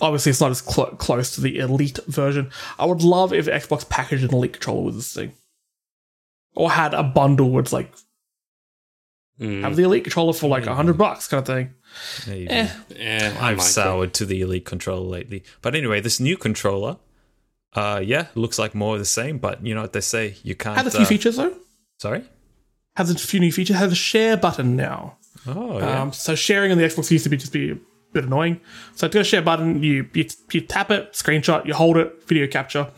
[0.00, 2.50] obviously it's not as clo close to the Elite version.
[2.78, 5.32] I would love if Xbox packaged an Elite controller with this thing,
[6.54, 7.92] or had a bundle where it's like
[9.38, 9.60] Mm.
[9.64, 11.74] have the Elite controller for like a hundred bucks kind of thing.
[12.26, 12.48] Maybe.
[12.48, 15.44] Eh, Yeah, I I've like soured to the Elite controller lately.
[15.60, 16.96] But anyway, this new controller,
[17.74, 19.36] uh, yeah, looks like more of the same.
[19.36, 20.78] But you know what they say, you can't.
[20.78, 21.54] has a few uh, features though.
[21.98, 22.24] Sorry.
[22.96, 23.76] Has a few new features.
[23.76, 25.18] Has a share button now.
[25.46, 26.00] Oh yeah.
[26.00, 27.76] Um, so sharing on the Xbox used to be just be a
[28.16, 28.60] bit annoying.
[28.94, 32.46] So to a share button, you, you you tap it, screenshot, you hold it, video
[32.46, 32.88] capture,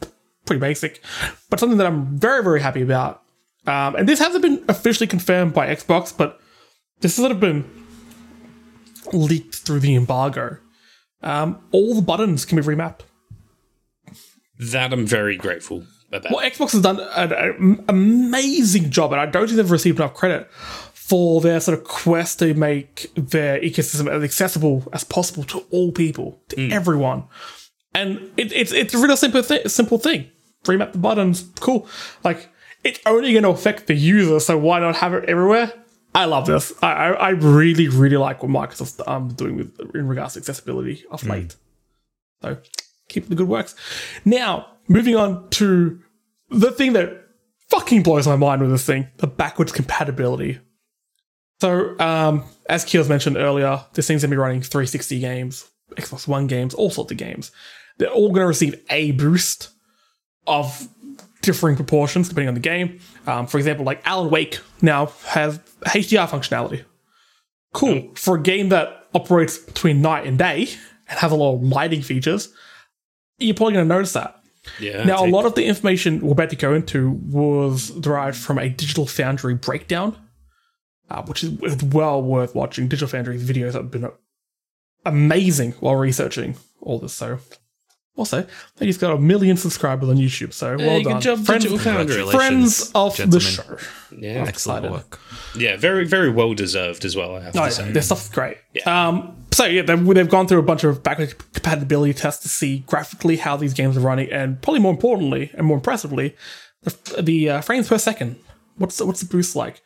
[0.47, 1.03] pretty basic,
[1.51, 3.23] but something that I'm very very happy about.
[3.67, 6.41] Um, and this hasn't been officially confirmed by Xbox, but
[7.01, 7.65] this has sort of been
[9.13, 10.59] leaked through the embargo.
[11.23, 13.01] Um, all the buttons can be remapped.
[14.59, 14.93] that.
[14.93, 16.23] I'm very grateful about.
[16.23, 16.33] That.
[16.33, 20.15] Well, Xbox has done an, an amazing job, and I don't think they've received enough
[20.15, 20.49] credit
[21.09, 25.91] for their sort of quest to make their ecosystem as accessible as possible to all
[25.91, 27.25] people, to everyone.
[27.95, 29.67] And it, it's it's a real simple thing.
[29.69, 30.31] Simple thing.
[30.65, 31.89] Remap the buttons, cool.
[32.25, 32.51] Like
[32.85, 35.73] it's only going to affect the user, so why not have it everywhere?
[36.15, 36.73] I love this.
[36.83, 41.05] I I, I really really like what Microsoft's um doing with in regards to accessibility
[41.11, 41.57] of late.
[42.43, 42.59] So
[43.09, 43.75] keep the good works.
[44.27, 46.01] Now moving on to
[46.51, 47.25] the thing that
[47.69, 50.61] fucking blows my mind with this thing: the backwards compatibility.
[51.61, 56.47] So, um, as Keels mentioned earlier, this thing's gonna be running 360 games, Xbox One
[56.47, 57.51] games, all sorts of games.
[57.99, 59.71] They're all gonna receive a boost
[60.47, 60.89] of
[61.43, 63.01] differing proportions depending on the game.
[63.27, 66.85] Um, for example, like Alan Wake now has HDR functionality.
[67.73, 68.11] Cool.
[68.15, 70.69] For a game that operates between night and day
[71.09, 72.53] and has a lot of lighting features,
[73.39, 74.37] you're probably going to notice that.
[74.81, 75.05] Yeah.
[75.05, 78.69] Now, a lot of the information we're about to go into was derived from a
[78.69, 80.17] Digital Foundry breakdown,
[81.11, 82.89] uh, which is well worth watching.
[82.89, 84.11] Digital Foundry's videos have been
[85.05, 87.13] amazing while researching all this.
[87.15, 87.39] So,
[88.17, 88.45] also,
[88.77, 90.53] they just got a million subscribers on YouTube.
[90.53, 92.25] So, well Hey, done, good job, friends, Digital Foundry.
[92.27, 93.63] Friends of the show.
[94.17, 94.31] Yeah.
[94.47, 94.49] Excellent
[94.87, 94.91] excited.
[94.91, 95.21] work.
[95.57, 95.77] Yeah.
[95.77, 97.93] Very, very well deserved as well, I have Oh, to yeah, say.
[97.93, 98.57] their stuff's great.
[98.87, 102.81] Um, so yeah, they've, they've gone through a bunch of backward compatibility tests to see
[102.81, 106.35] graphically how these games are running, and probably more importantly and more impressively,
[106.83, 108.37] the, the uh, frames per second.
[108.77, 109.81] What's the, what's the boost like?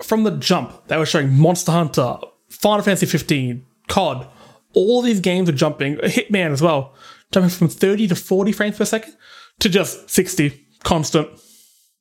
[0.00, 2.16] From the jump, they were showing Monster Hunter,
[2.48, 4.26] Final Fantasy 15, COD.
[4.74, 5.96] All these games are jumping.
[5.96, 6.94] Hitman as well,
[7.30, 9.16] jumping from 30 to 40 frames per second
[9.60, 11.28] to just 60 constant.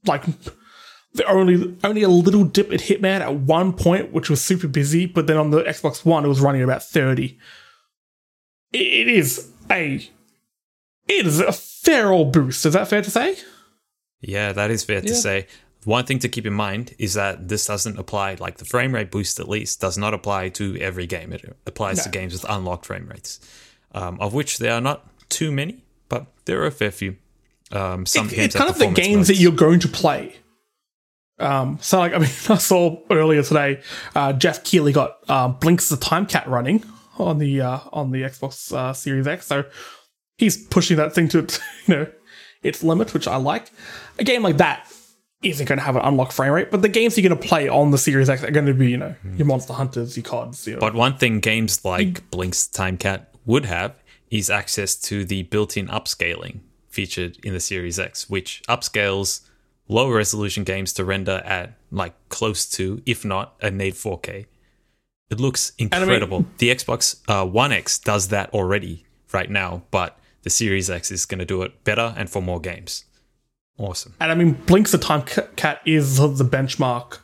[0.06, 0.24] Like
[1.14, 5.06] the only only a little dip at Hitman at one point, which was super busy,
[5.06, 7.38] but then on the Xbox One it was running about thirty.
[8.72, 10.10] It, it is a
[11.08, 12.66] it is a fair old boost.
[12.66, 13.38] Is that fair to say?
[14.22, 15.48] Yeah, that is fair to say.
[15.86, 19.10] One thing to keep in mind is that this doesn't apply, like the frame rate
[19.10, 21.34] boost at least, does not apply to every game.
[21.34, 23.40] It applies to games with unlocked frame rates,
[23.94, 27.16] um, of which there are not too many, but there are a fair few.
[27.72, 30.36] Um, some It- it's kind of the games that you're going to play.
[31.40, 33.82] Um, so like I mean, I saw earlier today,
[34.16, 36.84] uh, Geoff Keighley got uh, Blinx the Time Cat running
[37.18, 39.64] on the uh, on the Xbox uh, Series X, so
[40.38, 42.08] he's pushing that thing to its, you know
[42.62, 43.72] its limit, which I like.
[44.20, 44.88] A game like that
[45.42, 47.68] isn't going to have an unlocked frame rate, but the games you're going to play
[47.68, 50.68] on the Series X are going to be you know your Monster Hunters, your CODs,
[50.68, 53.96] your But one thing games like Blink's Time Cat would have
[54.30, 59.42] is access to the built-in upscaling featured in the Series X, which upscales
[59.88, 64.46] low resolution games to render at like close to, if not, a native 4K.
[65.30, 66.46] It looks mean- incredible.
[66.58, 71.26] the Xbox uh, One X does that already right now, but the Series X is
[71.26, 73.06] going to do it better and for more games.
[73.82, 74.14] Awesome.
[74.20, 75.24] And I mean, Blinx the Time
[75.56, 77.20] Cat is the benchmark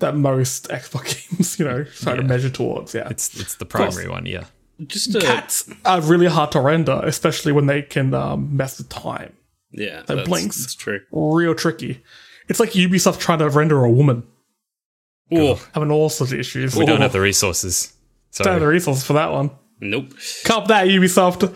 [0.00, 2.94] that most Xbox games, you know, try to measure towards.
[2.94, 3.94] Yeah, It's it's the course.
[3.94, 4.44] primary one, yeah.
[4.86, 8.88] Just a, cats are really hard to render, especially when they can um, mess with
[8.88, 9.34] time.
[9.72, 10.58] yeah, that's, blinks.
[10.60, 11.00] That's true.
[11.12, 12.02] Real tricky.
[12.48, 14.22] It's like Ubisoft trying to render a woman,
[15.32, 16.74] Oh, having all sorts of issues.
[16.74, 17.92] We don't have the resources.
[18.30, 19.50] So Don't have the resources for that one.
[19.80, 20.12] nope.
[20.44, 21.54] Cop that, Ubisoft.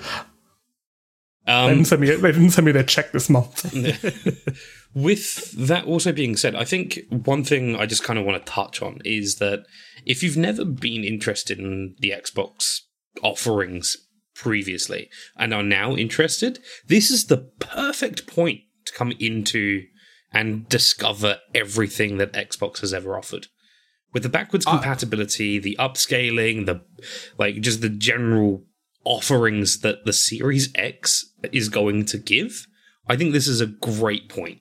[1.47, 2.11] They Um, didn't send me.
[2.11, 3.65] They didn't send me their check this month.
[4.95, 8.51] With that also being said, I think one thing I just kind of want to
[8.53, 9.65] touch on is that
[10.07, 12.81] if you've never been interested in the Xbox
[13.23, 13.97] offerings
[14.35, 19.83] previously and are now interested, this is the perfect point to come into
[20.33, 23.49] and discover everything that Xbox has ever offered.
[24.13, 26.83] With the backwards compatibility, the upscaling, the
[27.37, 28.65] like just the general
[29.05, 32.67] offerings that the Series X is going to give,
[33.09, 34.61] I think this is a great point.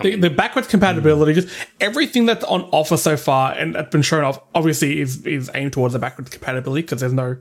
[0.00, 1.48] the, the backwards compatibility, just
[1.80, 5.72] everything that's on offer so far and that's been shown off, obviously is is aimed
[5.72, 7.36] towards the backwards compatibility because there's no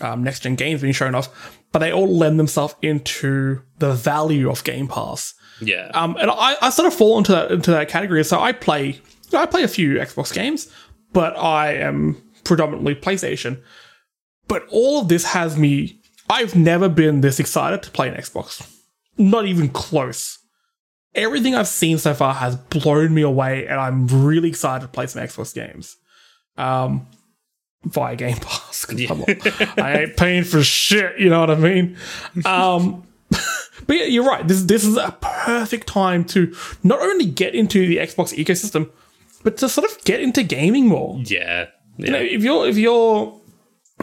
[0.00, 4.48] um, next gen games being shown off, but they all lend themselves into the value
[4.50, 5.34] of Game Pass.
[5.60, 5.90] Yeah.
[5.92, 8.24] Um, and I, I sort of fall into that into that category.
[8.24, 9.00] So I play
[9.32, 10.72] I play a few Xbox games,
[11.12, 13.60] but I am predominantly PlayStation.
[14.50, 16.00] But all of this has me.
[16.28, 18.68] I've never been this excited to play an Xbox.
[19.16, 20.38] Not even close.
[21.14, 25.06] Everything I've seen so far has blown me away, and I'm really excited to play
[25.06, 25.96] some Xbox games.
[26.56, 27.06] Um,
[27.84, 28.86] via Game Pass.
[28.90, 31.18] Not- I ain't paying for shit.
[31.20, 31.96] You know what I mean?
[32.44, 34.46] Um, but yeah, you're right.
[34.46, 38.90] This this is a perfect time to not only get into the Xbox ecosystem,
[39.44, 41.20] but to sort of get into gaming more.
[41.24, 41.66] yeah.
[41.96, 43.39] You know, if you're if you're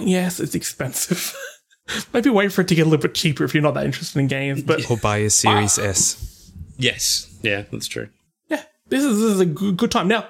[0.02, 1.36] yes, it's expensive.
[2.14, 4.20] Maybe wait for it to get a little bit cheaper if you're not that interested
[4.20, 4.62] in games.
[4.62, 6.52] But or buy a Series S.
[6.78, 7.34] Yes.
[7.42, 8.10] Yeah, that's true.
[8.50, 10.08] yeah, this is this is a good, good time.
[10.08, 10.28] Now,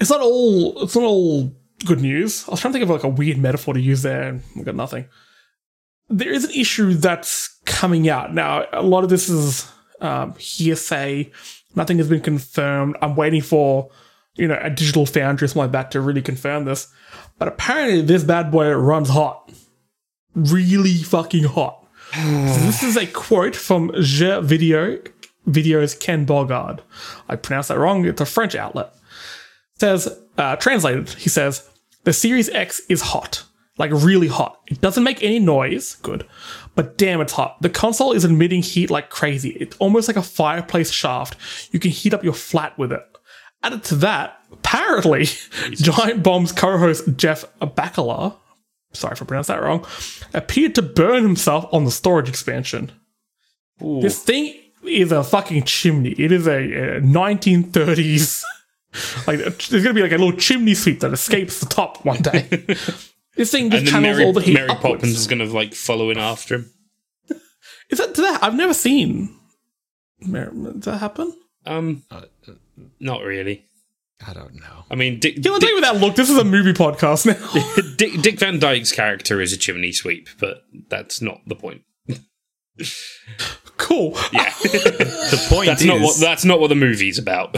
[0.00, 1.52] it's not all it's not all
[1.84, 2.46] good news.
[2.48, 4.62] I was trying to think of like a weird metaphor to use there, and I
[4.62, 5.06] got nothing.
[6.08, 8.64] There is an issue that's coming out now.
[8.72, 9.70] A lot of this is
[10.00, 11.30] um, hearsay.
[11.74, 12.96] Nothing has been confirmed.
[13.02, 13.90] I'm waiting for
[14.36, 16.88] you know a digital foundry or something like that to really confirm this.
[17.38, 19.52] But apparently, this bad boy runs hot,
[20.34, 21.86] really fucking hot.
[22.12, 24.98] so this is a quote from Je Video
[25.46, 26.80] Video's Ken Bogard.
[27.28, 28.04] I pronounced that wrong.
[28.04, 28.94] It's a French outlet
[29.78, 31.68] says, uh, translated, he says,
[32.04, 33.44] the Series X is hot.
[33.76, 34.60] Like really hot.
[34.66, 35.96] It doesn't make any noise.
[36.02, 36.26] Good.
[36.74, 37.62] But damn, it's hot.
[37.62, 39.50] The console is emitting heat like crazy.
[39.50, 41.36] It's almost like a fireplace shaft.
[41.72, 43.04] You can heat up your flat with it.
[43.62, 45.26] Added to that, apparently,
[45.72, 48.36] Giant Bomb's co-host Jeff Bakalar,
[48.92, 49.86] sorry if I pronounced that wrong,
[50.34, 52.92] appeared to burn himself on the storage expansion.
[53.80, 56.10] This thing is a fucking chimney.
[56.18, 58.42] It is a, a 1930s
[59.26, 62.46] like there's gonna be like a little chimney sweep that escapes the top one day.
[63.36, 64.96] this thing just And channels Mary, all the heat Mary upwards.
[65.02, 66.70] Poppins is going to like follow in after him.
[67.90, 69.34] Is that, that I've never seen?
[70.20, 71.34] Mar- Does that happen?
[71.64, 72.02] Um,
[72.98, 73.67] not really.
[74.26, 74.84] I don't know.
[74.90, 76.16] I mean, Dick, Kill Dick, Dick with that look.
[76.16, 77.92] This is a movie podcast now.
[77.96, 81.82] Dick, Dick Van Dyke's character is a chimney sweep, but that's not the point.
[83.76, 84.16] cool.
[84.32, 87.56] Yeah, The point that's is, not what that's not what the movie's about.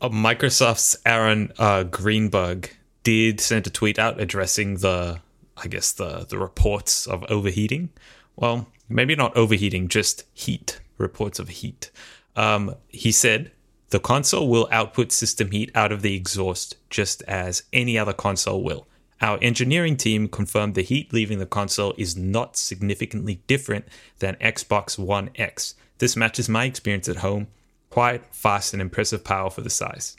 [0.00, 2.70] uh, Microsoft's Aaron uh, Greenberg
[3.02, 5.20] did send a tweet out addressing the,
[5.56, 7.90] I guess the the reports of overheating.
[8.36, 11.90] Well, maybe not overheating, just heat reports of heat.
[12.36, 13.52] Um, he said
[13.94, 18.60] the console will output system heat out of the exhaust just as any other console
[18.60, 18.88] will.
[19.20, 23.84] Our engineering team confirmed the heat leaving the console is not significantly different
[24.18, 25.76] than Xbox One X.
[25.98, 27.46] This matches my experience at home.
[27.88, 30.16] Quiet, fast, and impressive power for the size.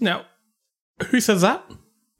[0.00, 0.26] Now,
[1.06, 1.64] who says that?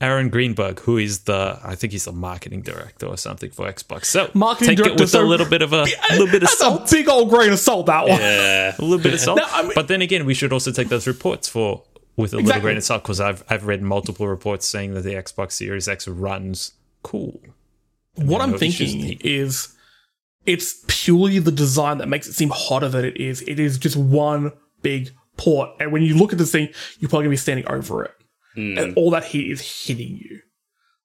[0.01, 4.07] Aaron Greenberg, who is the, I think he's the marketing director or something for Xbox.
[4.07, 6.59] So Marketing take it with so- a little bit of a, little bit of That's
[6.59, 6.91] salt.
[6.93, 7.87] a big old grain of salt.
[7.87, 8.21] That one.
[8.21, 9.39] Yeah, a little bit of salt.
[9.39, 11.85] No, I mean- but then again, we should also take those reports for
[12.17, 15.15] with a little grain of salt because I've I've read multiple reports saying that the
[15.15, 17.41] Xbox Series X runs cool.
[18.17, 19.75] What I'm thinking is
[20.47, 23.43] it's purely the design that makes it seem hotter than it is.
[23.43, 24.53] It is just one
[24.83, 25.71] big port.
[25.81, 28.13] And when you look at this thing, you're probably going to be standing over it.
[28.57, 30.41] And all that heat is hitting you.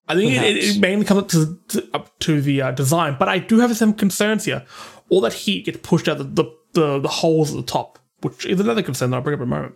[0.08, 3.30] I think it, it, mainly comes up to, to, up to the uh, design, but
[3.30, 4.66] I do have some concerns here.
[5.10, 8.44] All that heat gets pushed out the, the, the, the holes at the top, which
[8.46, 9.76] is another concern that I'll bring up in a moment.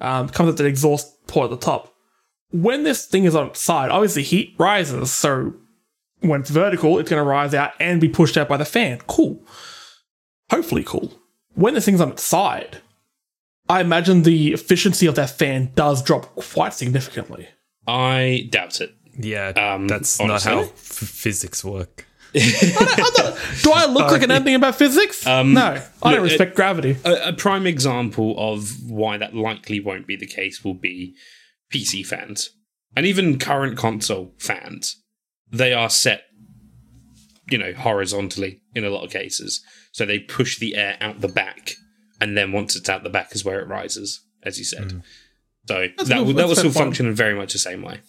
[0.00, 1.94] Um, comes at the exhaust port at the top.
[2.50, 5.52] When this thing is on its side, obviously heat rises, so
[6.20, 9.00] when it's vertical, it's going to rise out and be pushed out by the fan.
[9.06, 9.42] Cool.
[10.50, 11.12] Hopefully cool.
[11.54, 12.78] When this thing's on its side,
[13.68, 17.48] I imagine the efficiency of that fan does drop quite significantly.
[17.86, 18.94] I doubt it.
[19.18, 20.50] Yeah, Um, that's honestly.
[20.52, 22.06] not how f- physics work.
[22.34, 22.40] Do
[23.72, 25.24] I look like an know anything about physics?
[25.26, 26.96] no, I don't look, respect gravity.
[27.04, 31.14] A, a prime example of why that likely won't be the case will be
[31.72, 32.50] PC fans
[32.96, 34.96] and even current console fans.
[35.50, 36.22] They are set,
[37.50, 41.28] you know, horizontally in a lot of cases, so they push the air out the
[41.28, 41.72] back,
[42.20, 44.92] and then once it's out the back is where it rises, as you said.
[44.92, 44.98] Hmm.
[45.66, 46.74] So That's that that will still point.
[46.74, 48.00] function in very much the same way.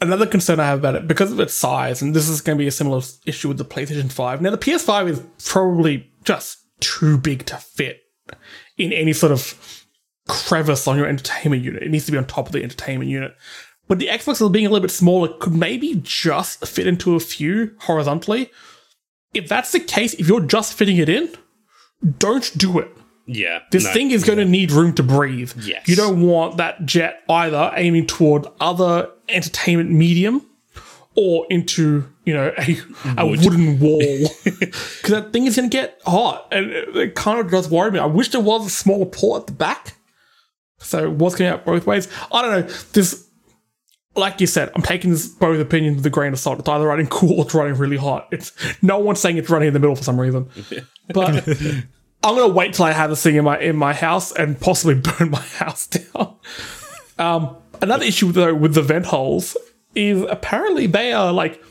[0.00, 2.62] Another concern I have about it, because of its size, and this is going to
[2.62, 4.42] be a similar issue with the PlayStation 5.
[4.42, 8.00] Now, the PS5 is probably just too big to fit
[8.76, 9.86] in any sort of
[10.28, 11.84] crevice on your entertainment unit.
[11.84, 13.34] It needs to be on top of the entertainment unit.
[13.88, 17.74] But the Xbox being a little bit smaller could maybe just fit into a few
[17.80, 18.50] horizontally.
[19.34, 21.30] If that's the case, if you're just fitting it in,
[22.18, 22.88] don't do it.
[23.26, 23.92] Yeah, This no.
[23.92, 25.52] thing is going to need room to breathe.
[25.60, 25.86] Yes.
[25.88, 30.44] You don't want that jet either aiming toward other entertainment medium
[31.14, 32.76] or into, you know, a,
[33.18, 34.00] a wooden wall.
[34.44, 36.48] Because that thing is going to get hot.
[36.50, 37.98] And it, it kind of does worry me.
[38.00, 39.94] I wish there was a smaller port at the back.
[40.78, 42.08] So what's coming out both ways?
[42.32, 42.74] I don't know.
[42.92, 43.28] This,
[44.16, 46.58] like you said, I'm taking this both opinions with a grain of salt.
[46.58, 48.26] It's either running cool or it's running really hot.
[48.32, 48.50] It's
[48.82, 50.50] no one's saying it's running in the middle for some reason.
[51.12, 51.46] But
[52.24, 54.94] I'm gonna wait till I have this thing in my in my house and possibly
[55.18, 56.36] burn my house down.
[57.18, 59.56] Um, another issue though with the vent holes
[59.94, 61.62] is apparently they are like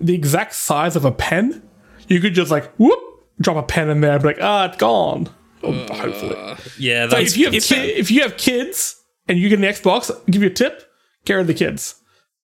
[0.00, 1.62] the exact size of a pen.
[2.08, 2.98] You could just like whoop
[3.40, 5.28] drop a pen in there, and be like ah, it's gone.
[5.62, 6.36] Or hopefully,
[6.78, 9.64] yeah, so that's if you have ki- if you have kids and you get an
[9.64, 10.88] Xbox, I'll give you a tip:
[11.28, 11.96] rid of the kids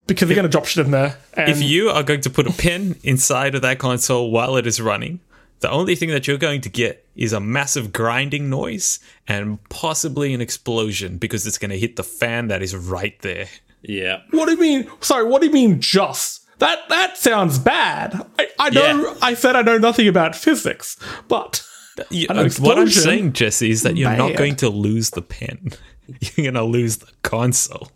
[0.07, 1.17] because they're gonna drop shit in there.
[1.35, 4.67] And If you are going to put a pin inside of that console while it
[4.67, 5.21] is running,
[5.63, 10.35] The only thing that you're going to get is a massive grinding noise and possibly
[10.35, 13.47] an explosion because it's going to hit the fan that is right there.
[13.83, 14.19] Yeah.
[14.31, 14.91] What do you mean?
[15.01, 16.41] Sorry, what do you mean just?
[16.59, 18.25] That that sounds bad.
[18.39, 19.15] I, I know Yeah.
[19.23, 20.97] I said I know nothing about physics,
[21.29, 21.65] but
[22.11, 25.23] You- An uh, what I'm saying, Jesse, is that you're not going to lose the
[25.23, 25.73] pen.
[26.37, 27.89] You're going to lose the console.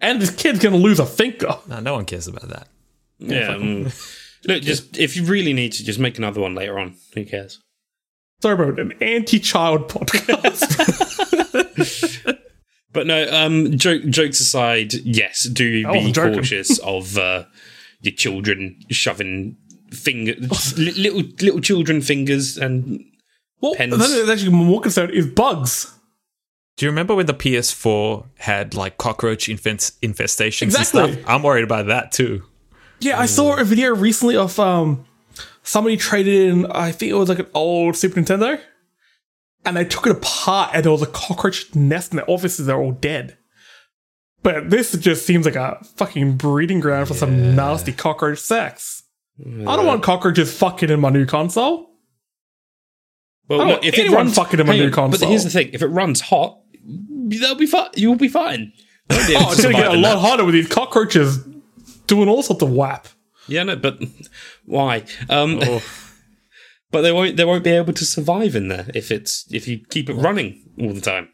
[0.00, 1.54] and this kid's gonna lose a finger.
[1.68, 2.68] No, no one cares about that.
[3.18, 3.88] Yeah.
[4.46, 6.94] look, just if you really need to, just make another one later on.
[7.14, 7.60] Who cares?
[8.42, 10.78] Sorry about an anti-child podcast.
[12.92, 16.34] But no, um, joke, jokes aside, yes, do wasn't be joking.
[16.34, 17.44] cautious of uh,
[18.02, 19.56] your children shoving
[19.90, 20.34] finger,
[20.76, 23.02] li- little little children fingers, and
[23.62, 23.96] well, Pens.
[23.96, 25.90] that is actually more concerned is bugs.
[26.76, 31.02] Do you remember when the PS4 had like cockroach infest- infestations Exactly.
[31.02, 31.24] and stuff?
[31.26, 32.42] I'm worried about that too.
[33.02, 35.04] Yeah, I saw a video recently of um
[35.64, 36.66] somebody traded in.
[36.66, 38.60] I think it was like an old Super Nintendo,
[39.64, 42.92] and they took it apart, and there was a cockroach nest, and obviously they're all
[42.92, 43.36] dead.
[44.44, 49.02] But this just seems like a fucking breeding ground for some nasty cockroach sex.
[49.40, 51.90] I don't want cockroaches fucking in my new console.
[53.48, 55.70] well, I don't look, want anyone fucking in my new on, But here's the thing:
[55.72, 57.90] if it runs hot, they'll be fine.
[57.96, 58.72] You'll be fine.
[59.08, 61.40] They'll be able Oh, it's gonna get a lot harder with these cockroaches
[62.12, 63.08] doing all sorts of WAP.
[63.48, 64.02] Yeah, no, but
[64.66, 65.04] why?
[65.28, 65.60] Um,
[66.90, 67.36] but they won't.
[67.36, 70.62] They won't be able to survive in there if it's if you keep it running
[70.80, 71.28] all the time.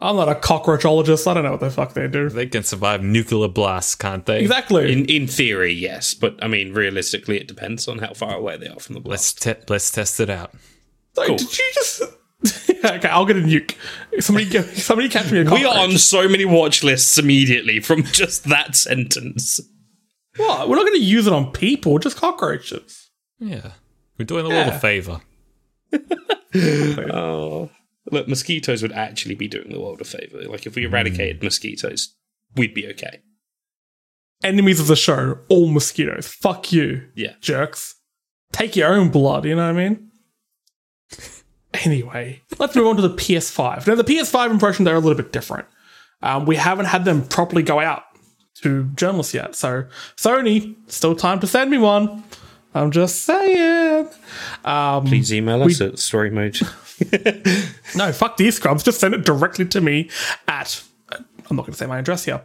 [0.00, 1.26] I'm not a cockroachologist.
[1.26, 2.28] I don't know what the fuck they do.
[2.28, 4.40] They can survive nuclear blasts, can't they?
[4.40, 4.92] Exactly.
[4.92, 8.68] In in theory, yes, but I mean, realistically, it depends on how far away they
[8.68, 9.46] are from the blast.
[9.46, 10.52] Let's te- let's test it out.
[11.14, 11.36] Sorry, Cool.
[11.36, 12.02] Did you just?
[12.84, 13.74] okay, I'll get a nuke.
[14.20, 15.60] Somebody, get, somebody catch me a cockroach.
[15.60, 19.60] We are on so many watch lists immediately from just that sentence.
[20.36, 20.68] What?
[20.68, 23.10] We're not going to use it on people, just cockroaches.
[23.38, 23.72] Yeah,
[24.18, 25.20] we're doing the world a favor.
[26.56, 27.70] Oh,
[28.10, 30.42] look, mosquitoes would actually be doing the world a favor.
[30.42, 32.14] Like if we eradicated mosquitoes,
[32.56, 33.20] we'd be okay.
[34.42, 36.28] Enemies of the show, all mosquitoes.
[36.28, 37.34] Fuck you, Yeah.
[37.40, 37.96] jerks.
[38.52, 40.10] Take your own blood, you know what I mean?
[41.84, 43.88] Anyway, let's move on to the PS5.
[43.88, 45.66] Now, the PS5 impressions are a little bit different.
[46.22, 48.04] Um, we haven't had them properly go out
[48.62, 49.54] to journalists yet.
[49.54, 49.84] So,
[50.16, 52.22] Sony, still time to send me one.
[52.74, 54.08] I'm just saying.
[54.64, 56.58] Um, Please email us at story mode.
[57.96, 58.82] No, fuck these scrubs.
[58.82, 60.10] Just send it directly to me
[60.48, 60.82] at.
[61.12, 62.42] I'm not going to say my address here.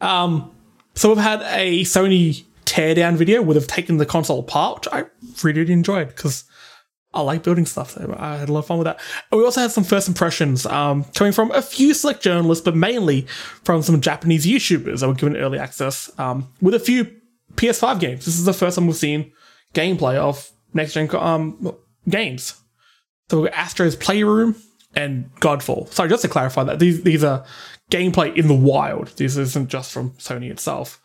[0.00, 0.50] Um,
[0.94, 5.04] so we've had a Sony teardown video where they've taken the console apart, which I
[5.42, 6.44] really enjoyed because
[7.14, 7.92] I like building stuff.
[7.92, 9.00] So I had a lot of fun with that.
[9.30, 12.76] And we also had some first impressions um, coming from a few select journalists, but
[12.76, 13.22] mainly
[13.62, 17.06] from some Japanese YouTubers that were given early access um, with a few
[17.54, 18.24] PS5 games.
[18.24, 19.32] This is the first time we've seen
[19.74, 21.74] gameplay of next gen um,
[22.08, 22.60] games.
[23.30, 24.56] So we've got Astro's Playroom
[24.94, 25.92] and Godfall.
[25.92, 27.44] Sorry, just to clarify that these these are
[27.90, 29.08] gameplay in the wild.
[29.16, 31.00] This isn't just from Sony itself.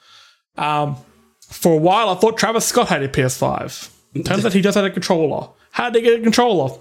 [0.58, 0.98] Um,
[1.42, 4.24] for a while, I thought Travis Scott had a PS5.
[4.26, 5.50] Turns out he just had a controller.
[5.80, 6.78] How did they get a controller?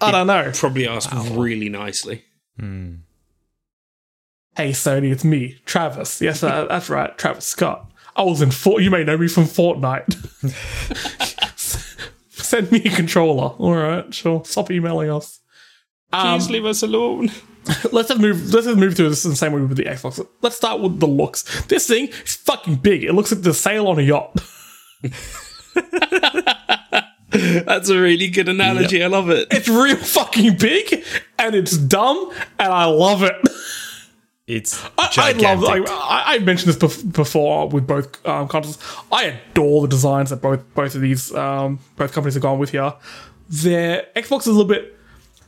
[0.00, 0.52] I don't know.
[0.54, 2.22] Probably asked really nicely.
[2.60, 6.20] Hey Sony, it's me, Travis.
[6.20, 7.90] Yes, uh, that's right, Travis Scott.
[8.14, 8.84] I was in Fort.
[8.84, 10.14] You may know me from Fortnite.
[12.30, 13.48] Send me a controller.
[13.58, 14.44] All right, sure.
[14.44, 15.40] Stop emailing us.
[16.12, 17.32] Um, Please leave us alone.
[17.90, 18.54] let's just move.
[18.54, 20.24] Let's just move through this in the same way with the Xbox.
[20.40, 21.66] Let's start with the looks.
[21.66, 23.02] This thing is fucking big.
[23.02, 24.40] It looks like the sail on a yacht.
[27.30, 29.02] That's a really good analogy.
[29.02, 29.48] I love it.
[29.50, 31.04] It's real fucking big,
[31.38, 33.34] and it's dumb, and I love it.
[34.46, 35.68] It's I, I gigantic.
[35.68, 35.84] love.
[35.88, 38.78] I, I I mentioned this bef- before with both um, consoles.
[39.12, 42.70] I adore the designs that both both of these um, both companies have gone with
[42.70, 42.92] here.
[43.48, 44.96] Their Xbox is a little bit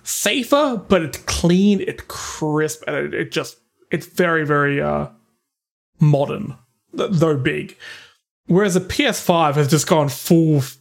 [0.05, 3.57] safer, but it's clean, it's crisp, and it, it just
[3.91, 5.09] it's very very uh,
[5.99, 6.57] modern,
[6.97, 7.76] th- though big.
[8.47, 10.76] Whereas the PS5 has just gone full f-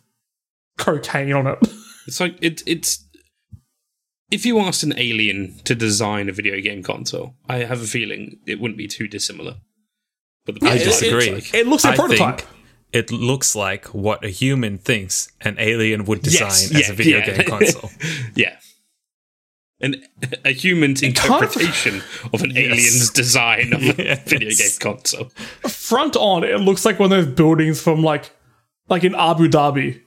[0.78, 1.60] cocaine on it.
[2.08, 3.06] It's like it, it's.
[4.32, 8.40] If you asked an alien to design a video game console, I have a feeling
[8.48, 9.58] it wouldn't be too dissimilar.
[10.46, 11.30] But the I disagree.
[11.30, 12.40] it- it looks like a I prototype.
[12.42, 12.50] think
[12.92, 16.96] It looks like what a human thinks an alien would design Yes, as yeah, a
[16.96, 17.38] video yeah.
[17.38, 17.92] game console.
[18.36, 18.58] yeah,
[19.80, 19.98] and
[20.44, 22.02] a human's kind of- interpretation
[22.34, 24.28] of an alien's design of a Yes.
[24.30, 25.30] video game console.
[25.70, 28.32] front on, it looks like one of those buildings from like,
[28.90, 30.02] like in Abu Dhabi,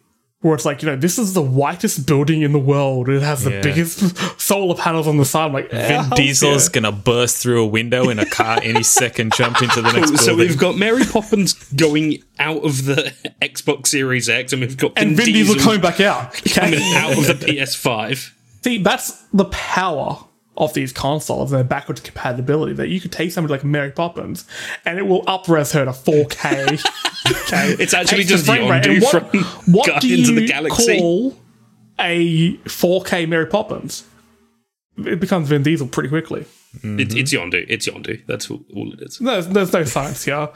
[0.44, 3.08] where it's like, you know, this is the whitest building in the world.
[3.08, 3.62] It has the Yeah.
[3.62, 5.46] biggest solar panels on the side.
[5.46, 6.72] I'm like, Vin Diesel's yeah.
[6.82, 10.36] gonna burst through a window in a car any second, jump into the next so
[10.36, 15.16] we've got Mary Poppins going out of the Xbox Series X, and we've got and
[15.16, 16.34] Vin Diesel coming back out.
[16.52, 18.32] coming out of the PS5.
[18.62, 20.24] See, that's the power
[20.56, 24.46] of these consoles and their backwards compatibility that you could take somebody like Mary Poppins
[24.84, 26.72] and it will up-res her to 4K.
[27.30, 27.76] okay.
[27.82, 28.68] It's actually just frame.
[28.68, 29.40] Yondu And what, from
[29.72, 30.98] what do Guardians you of the Galaxy.
[30.98, 31.36] call
[31.98, 34.04] a 4K Mary Poppins?
[34.98, 36.46] It becomes Vin Diesel pretty quickly.
[36.82, 37.64] It, it's Yondu.
[37.68, 38.24] It's Yondu.
[38.26, 39.18] That's all, all it is.
[39.18, 40.48] There's, there's no science here.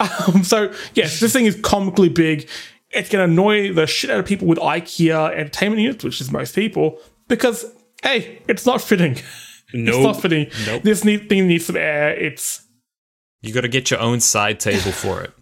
[0.00, 2.48] Um, so, yes, this thing is comically big.
[2.90, 6.30] It's going to annoy the shit out of people with IKEA entertainment units, which is
[6.32, 7.66] most people, because,
[8.02, 9.16] hey, it's not fitting.
[9.74, 10.50] No, It's not fitting.
[10.66, 10.82] Nope.
[10.82, 12.10] This need, thing needs some air.
[12.10, 12.64] Uh, it's
[13.42, 15.32] you got to get your own side table for it.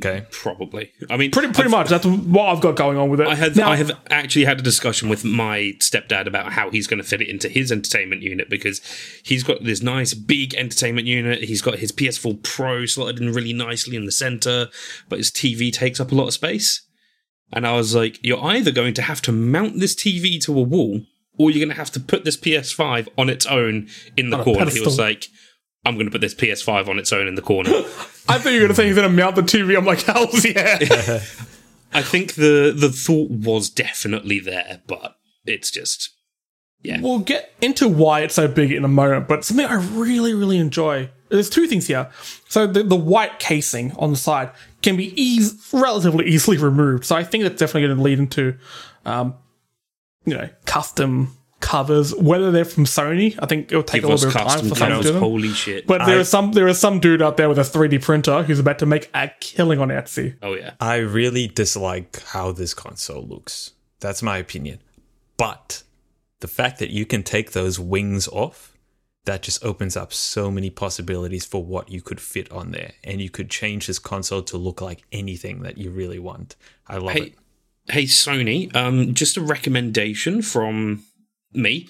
[0.00, 0.26] Okay.
[0.30, 0.92] probably.
[1.10, 3.26] I mean, pretty pretty much that's what I've got going on with it.
[3.26, 6.86] I had Now- I have actually had a discussion with my stepdad about how he's
[6.86, 8.80] going to fit it into his entertainment unit because
[9.24, 11.42] he's got this nice big entertainment unit.
[11.42, 14.68] He's got his PS4 Pro slotted in really nicely in the center,
[15.08, 16.86] but his TV takes up a lot of space.
[17.52, 20.62] And I was like, you're either going to have to mount this TV to a
[20.62, 21.00] wall,
[21.38, 24.44] or you're going to have to put this PS5 on its own in the On
[24.44, 24.70] corner.
[24.70, 25.26] He was like,
[25.84, 27.70] I'm going to put this PS5 on its own in the corner.
[28.28, 29.76] I thought you were going to say he's going to mount the TV.
[29.76, 30.78] I'm like, hell's yeah.
[31.92, 35.16] I think the the thought was definitely there, but
[35.46, 36.10] it's just
[36.82, 37.00] yeah.
[37.00, 40.58] we'll get into why it's so big in a moment, but something I really, really
[40.58, 41.10] enjoy.
[41.28, 42.10] There's two things here.
[42.48, 44.50] So the, the white casing on the side
[44.82, 47.04] can be eas- relatively easily removed.
[47.04, 48.58] So I think that's definitely going to lead into,
[49.04, 49.34] um,
[50.30, 52.14] you know, custom covers.
[52.14, 54.74] Whether they're from Sony, I think it'll take give a little bit of time for
[54.74, 55.06] Sony to covers.
[55.06, 55.20] do them.
[55.22, 55.86] Holy shit!
[55.86, 58.42] But there I- is some there is some dude out there with a 3D printer
[58.42, 60.36] who's about to make a killing on Etsy.
[60.42, 63.72] oh yeah, I really dislike how this console looks.
[64.00, 64.78] That's my opinion.
[65.36, 65.82] But
[66.40, 68.76] the fact that you can take those wings off,
[69.24, 72.92] that just opens up so many possibilities for what you could fit on there.
[73.04, 76.54] And you could change this console to look like anything that you really want.
[76.86, 77.34] I love Hey, it.
[77.90, 81.02] Hey Sony, um, just a recommendation from
[81.52, 81.88] me.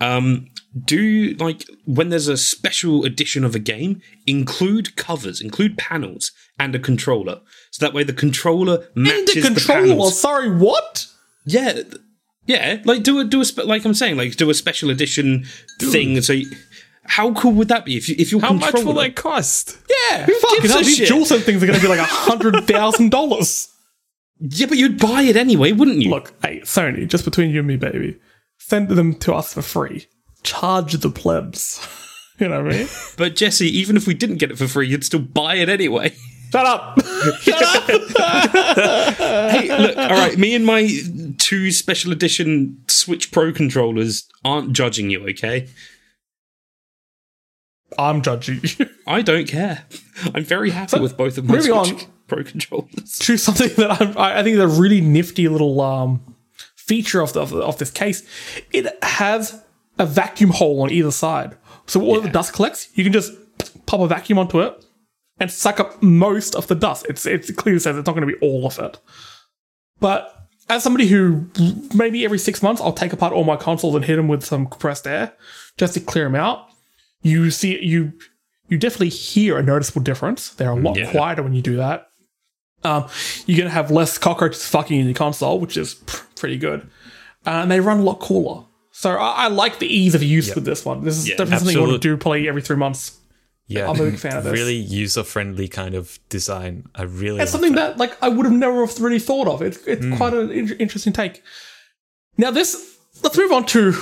[0.00, 0.48] Um,
[0.84, 6.74] do like when there's a special edition of a game, include covers, include panels, and
[6.74, 7.40] a controller,
[7.70, 10.20] so that way the controller And matches the the, controller, panels.
[10.20, 11.06] sorry, what?
[11.46, 11.80] Yeah,
[12.46, 12.82] yeah.
[12.84, 15.46] Like do a do a spe- like I'm saying, like do a special edition
[15.80, 16.20] thing.
[16.20, 16.50] So, you,
[17.04, 19.78] how cool would that be if you if your How much will that cost?
[19.88, 21.08] Yeah, fucking gives hell, a these shit?
[21.08, 23.72] DualSense things are going to be like a hundred thousand dollars.
[24.38, 26.10] yeah, but you'd buy it anyway, wouldn't you?
[26.10, 28.18] Look, hey, Sony, just between you and me, baby,
[28.58, 30.06] send them to us for free.
[30.42, 31.86] Charge the plebs.
[32.38, 32.88] you know what I mean?
[33.16, 36.14] But Jesse, even if we didn't get it for free, you'd still buy it anyway.
[36.52, 36.98] Shut up!
[37.40, 37.90] Shut up!
[39.50, 40.88] hey, look, all right, me and my
[41.38, 45.68] two special edition Switch Pro controllers aren't judging you, okay?
[47.98, 48.86] I'm judging you.
[49.06, 49.86] I don't care.
[50.34, 52.10] I'm very happy with both of my moving Switch on.
[52.26, 53.18] Pro controllers.
[53.20, 56.34] to something that I I think is a really nifty little um,
[56.74, 58.22] feature of, the, of, of this case.
[58.72, 59.62] It has
[59.98, 61.56] a vacuum hole on either side.
[61.86, 63.32] So all the dust collects, you can just
[63.86, 64.84] pop a vacuum onto it
[65.38, 67.06] and suck up most of the dust.
[67.08, 68.98] It's it clearly says it's not going to be all of it.
[70.00, 70.32] But
[70.68, 71.46] as somebody who
[71.94, 74.66] maybe every six months I'll take apart all my consoles and hit them with some
[74.66, 75.32] compressed air
[75.78, 76.66] just to clear them out,
[77.22, 78.12] you see you
[78.68, 80.50] you definitely hear a noticeable difference.
[80.50, 81.10] They're a lot Yeah.
[81.10, 82.08] quieter when you do that.
[82.86, 83.08] Um,
[83.46, 86.82] you're going to have less cockroaches fucking in your console, which is pr- pretty good.
[87.46, 88.64] Uh, and they run a lot cooler.
[88.92, 91.04] So I, I like the ease of use with this one.
[91.04, 93.18] This is Yeah, definitely something you want to do probably every three months.
[93.68, 94.52] Yeah, I'm a big fan of this.
[94.52, 96.84] Really user friendly kind of design.
[96.94, 97.94] I really It's something that.
[97.94, 99.60] that like I would have never really thought of.
[99.60, 100.16] It's it's Hmm.
[100.16, 101.42] quite an in- interesting take.
[102.38, 103.92] Now this let's move on to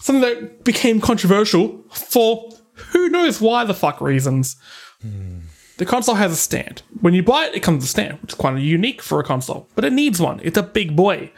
[0.00, 2.50] something that became controversial for
[2.92, 4.56] who knows why the fuck reasons.
[5.02, 5.38] Hmm.
[5.78, 6.82] The console has a stand.
[7.00, 9.24] When you buy it, it comes with a stand, which is quite unique for a
[9.24, 10.40] console, but it needs one.
[10.42, 11.30] It's a big boy.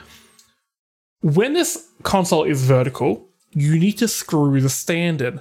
[1.20, 5.41] When this console is vertical, you need to screw the stand in.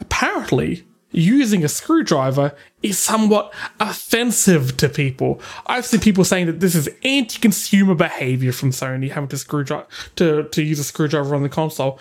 [0.00, 5.40] Apparently, using a screwdriver is somewhat offensive to people.
[5.66, 9.86] I've seen people saying that this is anti-consumer behavior from Sony having to screwdriver
[10.16, 12.00] to, to use a screwdriver on the console.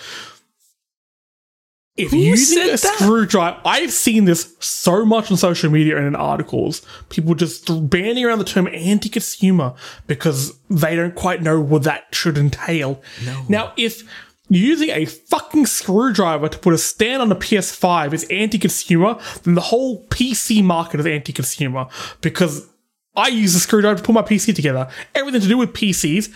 [2.06, 3.00] If using said a that?
[3.00, 6.82] screwdriver, I've seen this so much on social media and in articles.
[7.10, 9.74] People just banning around the term anti-consumer
[10.08, 13.02] because they don't quite know what that should entail.
[13.50, 14.04] Now, if
[14.50, 19.62] using a fucking screwdriver to put a stand on a PS5 is anti-consumer, then the
[19.62, 21.88] whole PC market is anti-consumer
[22.22, 22.68] because
[23.16, 24.90] I use a screwdriver to put my PC together.
[25.16, 26.34] Everything to do with PCs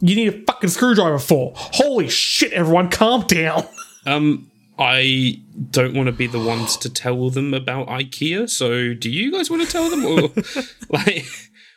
[0.00, 1.52] you need a fucking screwdriver for.
[1.56, 3.66] Holy shit, everyone, calm down.
[4.06, 4.49] Um,
[4.80, 5.38] I
[5.70, 8.48] don't want to be the ones to tell them about IKEA.
[8.48, 10.30] So, do you guys want to tell them, or
[10.88, 11.26] like,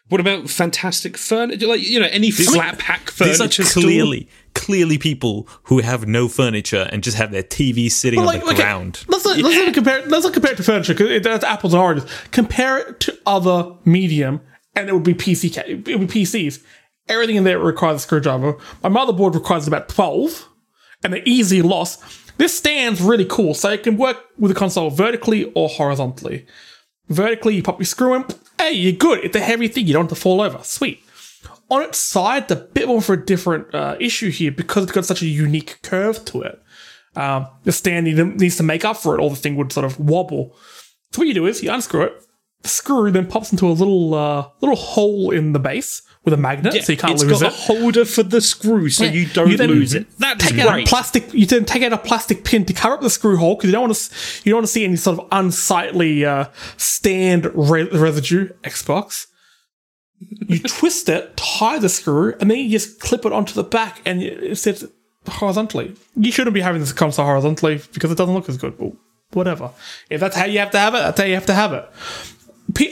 [0.08, 1.68] what about fantastic furniture?
[1.68, 3.32] Like, you know, any flat pack furniture?
[3.32, 3.64] These are furniture.
[3.64, 3.84] store?
[3.84, 8.40] clearly, clearly people who have no furniture and just have their TV sitting on like,
[8.40, 9.04] the okay, ground.
[9.10, 10.06] Let's not, let's not compare.
[10.06, 12.10] Let's not compare it to furniture because that's apples and oranges.
[12.32, 14.40] Compare it to other medium,
[14.78, 15.58] and it would be PC.
[15.58, 16.64] It would be PCs.
[17.10, 18.58] Everything in there requires a screwdriver.
[18.82, 20.48] My motherboard requires about twelve,
[21.04, 21.98] and they're easy loss.
[22.38, 26.46] This stand's really cool, so it can work with the console vertically or horizontally.
[27.10, 28.26] Vertically, you pop your screw in.
[28.58, 29.20] Hey, you're good.
[29.24, 29.88] It's a heavy thing.
[29.88, 30.60] You don't have to fall over.
[30.64, 31.04] Sweet.
[31.70, 35.06] On its side, the bit more for a different uh, issue here because it's got
[35.06, 36.64] such a unique curve to it
[37.16, 39.86] um, the stand need- needs to make up for it, or the thing would sort
[39.86, 40.56] of wobble.
[41.12, 42.24] So what you do is you unscrew it.
[42.64, 46.38] The screw then pops into a little uh, little hole in the base with a
[46.38, 49.04] magnet, so you can't it's lose got It's got a holder for the screw, so
[49.04, 50.08] you don't You lose it.
[50.18, 51.34] That's Take out a plastic.
[51.34, 53.74] You then take out a plastic pin to cover up the screw hole because you
[53.74, 54.42] don't want to.
[54.44, 56.46] You don't want to see any sort of unsightly uh,
[56.78, 58.50] stand re- residue.
[58.64, 59.28] Xbox.
[60.20, 64.02] You twist it, tie the screw, and then you just clip it onto the back,
[64.06, 64.86] and it sits
[65.28, 65.94] horizontally.
[66.16, 68.78] You shouldn't be having this console horizontally because it doesn't look as good.
[68.78, 68.94] But
[69.32, 69.72] whatever.
[70.10, 71.90] If that's how you have to have it, that's how you have to have it.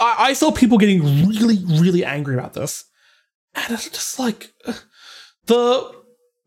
[0.02, 2.86] I, I saw people getting really, really angry about this,
[3.56, 4.74] and it's just like uh,
[5.46, 5.92] the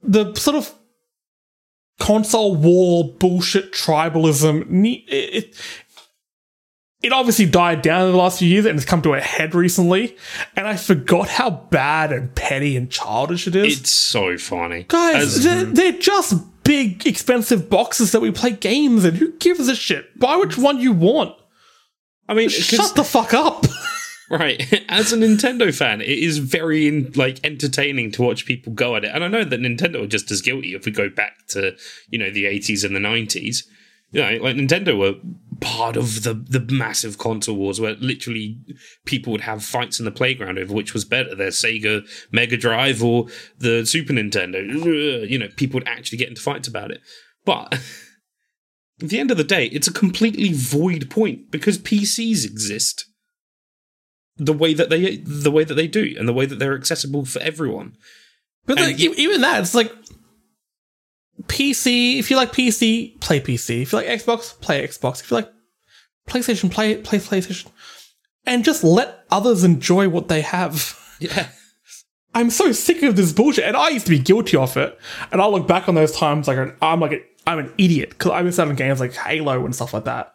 [0.02, 0.72] the sort of
[1.98, 4.84] console war bullshit tribalism.
[4.86, 5.56] It, it,
[7.02, 9.54] it obviously died down in the last few years and it's come to a head
[9.54, 10.16] recently.
[10.56, 13.80] And I forgot how bad and petty and childish it is.
[13.80, 16.34] It's so funny, Guys, As- they're, they're just
[16.64, 19.16] big, expensive boxes that we play games in.
[19.16, 20.18] Who gives a shit?
[20.18, 21.36] Buy which one you want.
[22.26, 23.66] I mean, Shut the fuck up.
[24.30, 24.60] Right.
[24.88, 29.10] As a Nintendo fan, it is very like entertaining to watch people go at it.
[29.14, 31.76] And I know that Nintendo are just as guilty if we go back to,
[32.08, 33.64] you know, the 80s and the 90s.
[34.12, 35.14] You know, like Nintendo were
[35.60, 38.58] part of the the massive console wars where literally
[39.06, 43.02] people would have fights in the playground over which was better, their Sega Mega Drive
[43.02, 43.26] or
[43.58, 45.28] the Super Nintendo.
[45.28, 47.00] You know, people would actually get into fights about it.
[47.44, 47.74] But
[49.02, 53.06] at the end of the day, it's a completely void point because PCs exist
[54.36, 57.24] the way that they the way that they do and the way that they're accessible
[57.24, 57.96] for everyone.
[58.66, 59.92] But even that, it's like
[61.42, 62.18] PC.
[62.18, 63.82] If you like PC, play PC.
[63.82, 65.20] If you like Xbox, play Xbox.
[65.20, 65.52] If you like
[66.28, 67.68] PlayStation, play play PlayStation.
[68.46, 70.98] And just let others enjoy what they have.
[71.18, 71.48] Yeah.
[72.36, 74.98] I'm so sick of this bullshit, and I used to be guilty of it.
[75.30, 78.10] And I look back on those times like an, I'm like a, I'm an idiot
[78.10, 80.33] because I missed out on games like Halo and stuff like that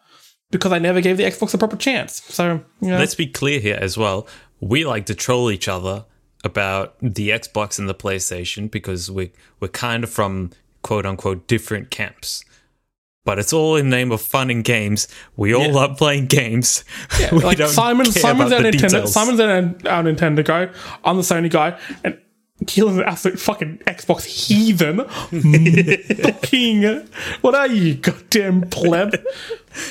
[0.50, 2.22] because I never gave the Xbox a proper chance.
[2.24, 4.26] So you know, Let's be clear here as well.
[4.60, 6.04] We like to troll each other
[6.44, 10.50] about the Xbox and the PlayStation because we we're kind of from
[10.82, 12.44] quote unquote different camps.
[13.24, 15.06] But it's all in the name of fun and games.
[15.36, 16.84] We all love playing games.
[17.20, 18.72] Yeah, we like Simon, Simon's our Nintendo.
[18.72, 19.12] details.
[19.12, 20.70] Simon's our, uh, our Nintendo guy.
[21.04, 22.18] I'm the Sony guy, and
[22.66, 25.04] Keelan's an absolute fucking Xbox heathen.
[26.22, 27.08] fucking,
[27.40, 29.14] what are you, goddamn pleb?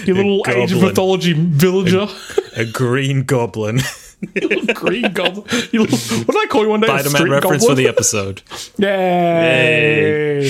[0.05, 0.81] You little Age of.
[0.81, 2.07] Mythology villager,
[2.55, 3.79] a green goblin.
[4.35, 5.45] you little green goblin.
[5.71, 6.87] You little, what did I call you one day?
[6.87, 7.69] A Spider-Man reference goblin?
[7.69, 8.41] for the episode.
[8.77, 10.49] Yay!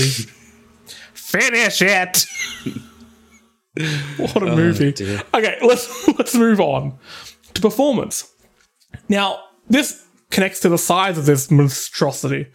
[1.14, 2.26] Finish it.
[4.18, 4.92] what a oh, movie.
[4.92, 5.22] dear.
[5.34, 6.98] Okay, let's let's move on
[7.54, 8.30] to performance.
[9.08, 9.40] Now,
[9.70, 12.48] this connects to the size of this monstrosity.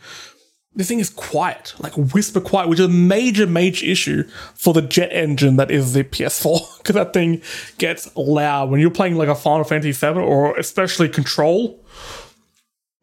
[0.76, 4.82] This thing is quiet, like whisper quiet, which is a major, major issue for the
[4.82, 6.78] jet engine that is the PS4.
[6.78, 7.42] Because that thing
[7.78, 11.84] gets loud when you're playing like a Final Fantasy VII or especially Control.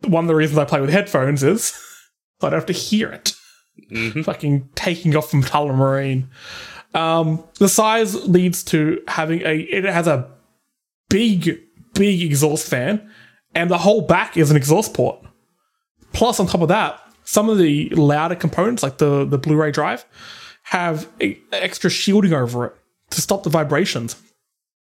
[0.06, 1.74] One of the reasons I play with headphones is
[2.42, 3.36] I don't have to hear it
[4.24, 6.28] fucking taking off from Tullamarine.
[6.94, 10.30] Um, the size leads to having a it has a
[11.10, 11.60] big,
[11.94, 13.10] big exhaust fan,
[13.56, 15.20] and the whole back is an exhaust port.
[16.14, 20.06] Plus, on top of that, some of the louder components, like the the Blu-ray drive,
[20.64, 22.74] have a, extra shielding over it
[23.12, 24.16] to stop the vibrations.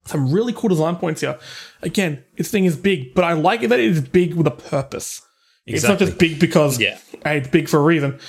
[0.06, 1.40] Some really cool design points here.
[1.82, 4.52] Again, this thing is big, but I like it that it is big with a
[4.52, 5.22] purpose.
[5.66, 5.74] Exactly.
[5.76, 6.98] It's not just big because Yeah.
[7.24, 8.20] hey, it's big for a reason.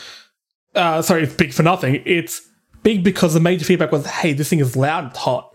[0.74, 2.02] Uh, sorry, it's big for nothing.
[2.06, 2.40] It's
[2.82, 5.54] big because the major feedback was, hey, this thing is loud and hot.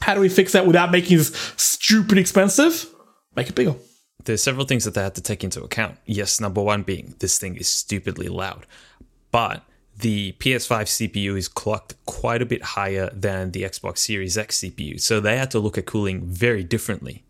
[0.00, 2.86] How do we fix that without making this stupid expensive?
[3.36, 3.74] Make it bigger.
[4.24, 5.98] There's several things that they had to take into account.
[6.06, 8.66] Yes, number one being this thing is stupidly loud,
[9.30, 9.62] but
[9.96, 15.00] the PS5 CPU is clocked quite a bit higher than the Xbox Series X CPU,
[15.00, 17.24] so they had to look at cooling very differently.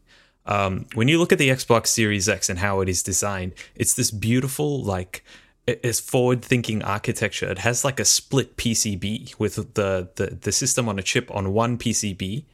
[0.46, 3.94] Um, when you look at the Xbox Series X and how it is designed, it's
[3.94, 5.24] this beautiful, like,
[5.66, 7.50] it's forward-thinking architecture.
[7.50, 11.54] It has like a split PCB with the, the the system on a chip on
[11.54, 12.44] one PCB,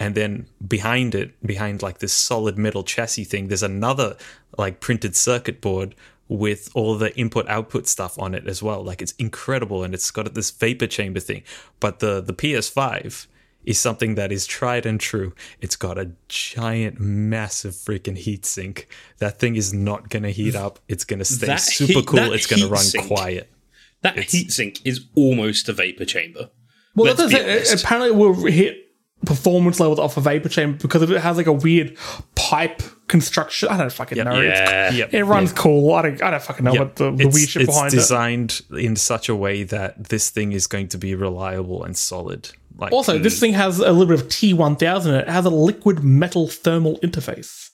[0.00, 4.16] and then behind it, behind like this solid metal chassis thing, there's another
[4.58, 5.94] like printed circuit board
[6.26, 8.82] with all the input output stuff on it as well.
[8.82, 11.42] Like it's incredible, and it's got this vapor chamber thing.
[11.78, 13.26] But the the PS5
[13.64, 15.34] is something that is tried and true.
[15.60, 18.88] It's got a giant, massive freaking heat sink.
[19.18, 20.78] That thing is not going to heat up.
[20.88, 22.32] It's going to stay That super heat- cool.
[22.32, 23.52] It's going to run sink- quiet.
[24.00, 26.48] That heatsink is almost a vapor chamber.
[26.94, 27.84] Well, that's it.
[27.84, 28.89] apparently it will hit
[29.26, 31.96] performance levels off a vapor chamber because it has like a weird
[32.34, 33.68] pipe construction.
[33.68, 34.40] I don't fucking know.
[34.40, 34.90] Yeah.
[34.92, 35.12] Yep.
[35.14, 35.92] It runs cool.
[35.94, 36.80] I don't, I don't fucking know Yep.
[36.80, 37.96] what the, the it's, weird shit behind it.
[37.96, 41.96] It's designed in such a way that this thing is going to be reliable and
[41.96, 42.50] solid.
[42.78, 45.20] Like Also, this thing has a little bit of T1000 in it.
[45.22, 47.70] It has a liquid metal thermal interface.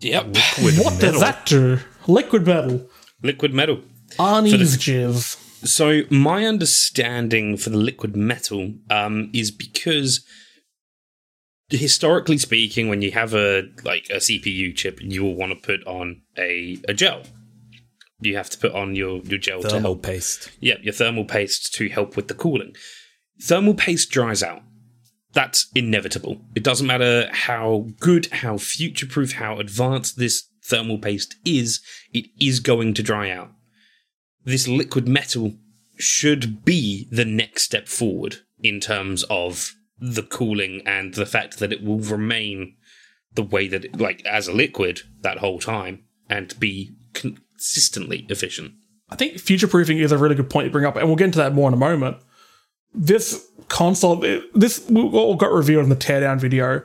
[0.00, 0.26] Yep.
[0.34, 1.12] liquid What metal.
[1.12, 1.78] does that do?
[2.08, 2.88] Liquid metal.
[3.22, 3.80] Liquid metal.
[4.18, 5.36] Arnie's jizz.
[5.64, 10.24] So my understanding for the liquid metal um, is because
[11.68, 15.86] historically speaking, when you have a like a CPU chip, you will want to put
[15.86, 17.22] on a, a gel.
[18.20, 20.50] You have to put on your, your gel to thermal help paste?
[20.60, 22.74] yeah, your thermal paste to help with the cooling.
[23.42, 24.62] Thermal paste dries out.
[25.32, 26.40] That's inevitable.
[26.54, 31.80] It doesn't matter how good, how future proof, how advanced this thermal paste is,
[32.12, 33.52] it is going to dry out.
[34.50, 35.54] This liquid metal
[35.96, 41.72] should be the next step forward in terms of the cooling and the fact that
[41.72, 42.74] it will remain
[43.34, 48.72] the way that it, like as a liquid that whole time and be consistently efficient.
[49.08, 51.26] I think future proofing is a really good point to bring up, and we'll get
[51.26, 52.16] into that more in a moment.
[52.92, 54.16] This console,
[54.52, 56.82] this what got revealed in the teardown video,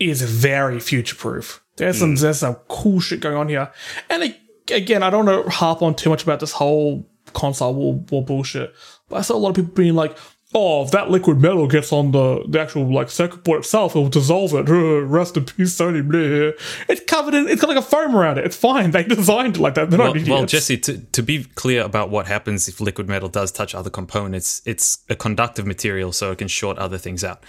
[0.00, 1.62] is very future proof.
[1.76, 2.20] There's some mm.
[2.20, 3.70] there's some cool shit going on here,
[4.10, 4.40] and it,
[4.70, 8.24] again, I don't want to harp on too much about this whole console war, war
[8.24, 8.74] bullshit,
[9.08, 10.16] but I saw a lot of people being like.
[10.54, 14.08] Oh, if that liquid metal gets on the, the actual like circuit board itself, it'll
[14.08, 14.62] dissolve it.
[14.72, 16.02] Rest in peace, Sony.
[16.02, 16.52] Blah.
[16.88, 17.48] It's covered in.
[17.48, 18.46] It's got like a foam around it.
[18.46, 18.90] It's fine.
[18.92, 19.90] They designed it like that.
[19.90, 20.52] They're Well, not well, idiots.
[20.52, 24.62] Jesse, to, to be clear about what happens if liquid metal does touch other components,
[24.64, 27.44] it's a conductive material, so it can short other things out.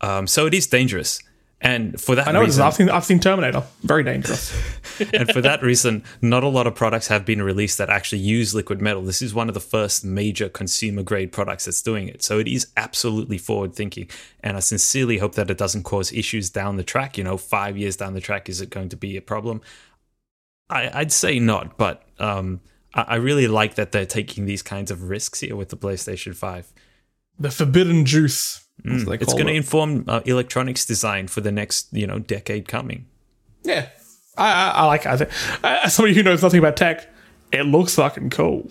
[0.00, 1.20] Um, so it is dangerous,
[1.64, 3.64] and for that I know reason, I've seen I've seen Terminator.
[3.80, 4.52] Very dangerous.
[5.14, 8.54] and for that reason, not a lot of products have been released that actually use
[8.54, 9.02] liquid metal.
[9.02, 12.22] This is one of the first major consumer grade products that's doing it.
[12.22, 14.10] So it is absolutely forward thinking.
[14.40, 17.16] And I sincerely hope that it doesn't cause issues down the track.
[17.16, 19.62] You know, five years down the track, is it going to be a problem?
[20.68, 22.60] I, I'd say not, but um,
[22.92, 26.36] I, I really like that they're taking these kinds of risks here with the PlayStation
[26.36, 26.72] 5.
[27.38, 28.63] the forbidden juice.
[28.82, 33.06] They It's going to inform uh, electronics design for the next, you know, decade coming.
[33.62, 33.88] yeah.
[34.36, 35.06] I, I, I like it.
[35.06, 35.30] I think,
[35.62, 37.08] as somebody who knows nothing about tech,
[37.52, 38.68] it looks fucking cool.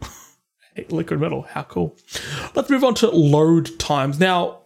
[0.88, 1.96] Liquid metal, how cool.
[2.56, 4.18] Let's move on to load times.
[4.18, 4.62] Now,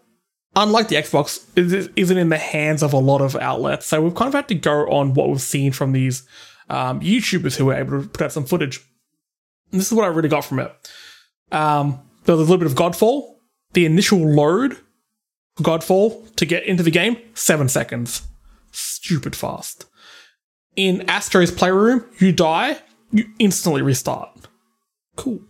[0.56, 4.14] unlike the Xbox, it isn't in the hands of a lot of outlets, so we've
[4.14, 6.26] kind of had to go on what we've seen from these
[6.70, 8.80] um, YouTubers who were able to put out some footage.
[9.70, 10.72] And this is what I really got from it.
[11.52, 13.34] Um, there was a little bit of Godfall.
[13.72, 14.78] The initial load
[15.56, 18.22] for Godfall to get into the game, seven seconds.
[18.72, 19.86] Stupid fast.
[20.76, 22.78] In Astro's Playroom, you die,
[23.10, 24.48] you instantly restart.
[25.16, 25.40] Cool.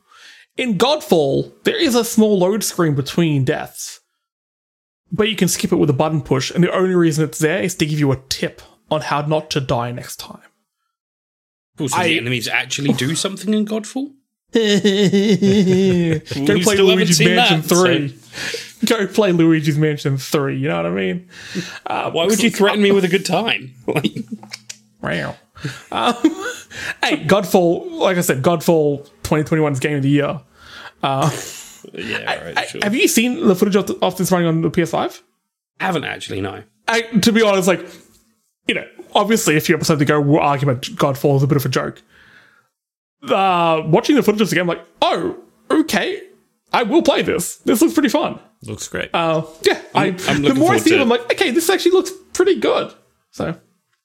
[0.57, 4.01] In Godfall, there is a small load screen between deaths,
[5.13, 7.63] but you can skip it with a button push, and the only reason it's there
[7.63, 10.41] is to give you a tip on how not to die next time.
[11.77, 14.15] Cool, so I- the enemies actually do something in Godfall?
[14.53, 14.61] Go
[16.61, 18.87] play Luigi's Mansion that, 3.
[18.87, 21.29] Go play Luigi's Mansion 3, you know what I mean?
[21.87, 23.75] Uh, Why would you threaten me with a good time?
[23.87, 24.15] Like,
[25.01, 25.37] Wow.
[25.93, 26.15] Um,
[27.03, 30.41] hey, Godfall, like I said, Godfall 2021's Game of the Year.
[31.03, 31.31] yeah,
[32.45, 32.81] right, I- sure.
[32.83, 35.21] Have you seen the footage of, the, of this running on the PS5?
[35.81, 36.63] haven't actually, no.
[36.89, 37.87] I, to be honest, like,
[38.67, 41.65] you know, obviously a few episodes ago, we'll argue about Godfall is a bit of
[41.65, 42.03] a joke.
[43.23, 45.39] Uh, watching the footage of the game, like, oh,
[45.71, 46.23] okay,
[46.73, 47.57] I will play this.
[47.59, 48.39] This looks pretty fun.
[48.63, 49.11] Looks great.
[49.13, 52.13] Uh, yeah, I, I'm the more I see it, I'm like, okay, this actually looks
[52.33, 52.93] pretty good.
[53.31, 53.59] So,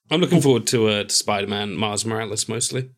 [0.09, 2.89] I'm looking forward to, uh, to Spider Man Miles Morales mostly.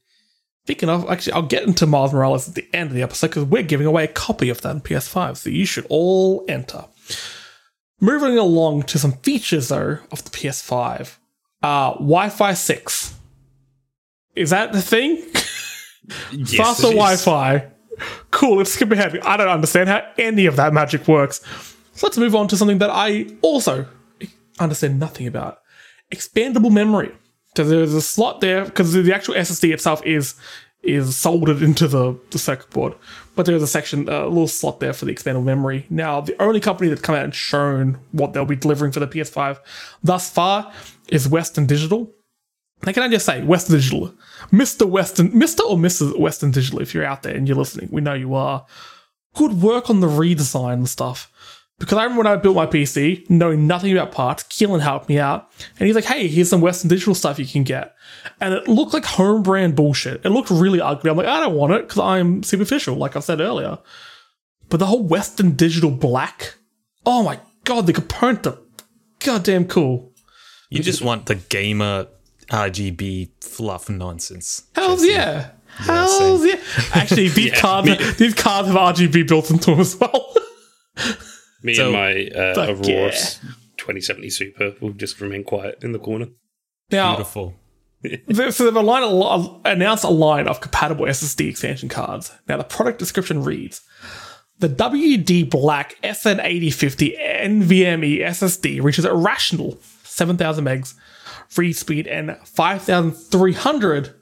[0.66, 3.44] Speaking of, actually, I'll get into Miles Morales at the end of the episode because
[3.44, 6.86] we're giving away a copy of that on PS5, so you should all enter.
[8.02, 11.18] Moving along to some features, though, of the PS5.
[11.62, 13.14] Uh, Wi Fi 6.
[14.36, 15.24] Is that the thing?
[16.32, 16.88] Yes, Faster.
[16.88, 17.68] Wi Fi.
[18.32, 19.18] Cool, let's skip ahead.
[19.20, 21.42] I don't understand how any of that magic works.
[21.94, 23.88] So let's move on to something that I also
[24.60, 25.60] understand nothing about.
[26.14, 27.12] expandable memory.
[27.56, 30.36] So there's a slot there because the actual SSD itself is
[30.84, 32.94] is soldered into the, the circuit board,
[33.36, 35.88] but there's a section, a little slot there for the expandable memory.
[35.90, 39.08] Now, the only company that's come out and shown what they'll be delivering for the
[39.08, 39.58] PS5
[40.04, 40.72] thus far
[41.08, 42.14] is Western Digital.
[42.84, 44.14] Now, can I just say, Western Digital,
[44.52, 44.88] Mr.
[44.88, 45.62] Western, Mr.
[45.62, 46.20] or Mrs.
[46.20, 48.66] Western Digital, if you're out there and you're listening, we know you are.
[49.34, 51.32] Good work on the redesign and stuff.
[51.78, 55.20] Because I remember when I built my PC, knowing nothing about parts, Keelan helped me
[55.20, 55.52] out.
[55.78, 57.96] And he's like, hey, here's some Western Digital stuff you can get.
[58.40, 60.26] And it looked like home brand bullshit.
[60.26, 61.12] It looked really ugly.
[61.12, 63.80] I'm like, I don't want it because I'm superficial, like I said earlier.
[64.70, 66.56] But the whole Western Digital black,
[67.06, 68.58] oh my god, the component are
[69.20, 70.14] goddamn cool.
[70.70, 72.08] You just want the gamer
[72.48, 74.64] RGB fluff nonsense.
[74.76, 75.14] Hells Jesse.
[75.14, 75.52] yeah.
[75.78, 76.56] Hells yeah.
[76.94, 80.34] Actually, these Yeah, cards these cards have RGB built into them as well.
[81.64, 83.12] Me So- and my uh, Aurora yeah.
[83.78, 86.28] 2070 Super will just remain quiet in the corner.
[86.92, 87.56] now, Beautiful.
[88.54, 92.32] So they've aligned a lo- announced a line of compatible SSD expansion cards.
[92.48, 93.82] Now the product description reads:
[94.60, 100.94] the WD Black SN8050 NVMe SSD reaches a rational 7,000 megs
[101.58, 104.16] read speed and 5,300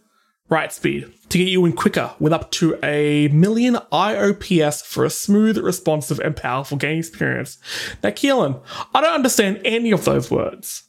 [0.50, 5.10] write speed to get you in quicker with up to a million IOPS for a
[5.10, 7.58] smooth, responsive, and powerful game experience.
[8.04, 8.62] Now, Keelan,
[8.94, 10.84] I don't understand any of those words.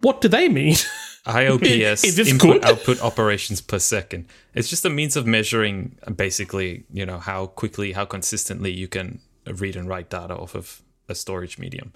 [0.00, 0.74] What do they mean?
[1.26, 2.64] IOPS Is this input good?
[2.70, 4.26] output operations per second.
[4.54, 9.20] It's just a means of measuring basically, you know, how quickly, how consistently you can
[9.46, 11.92] read and write data off of a storage medium.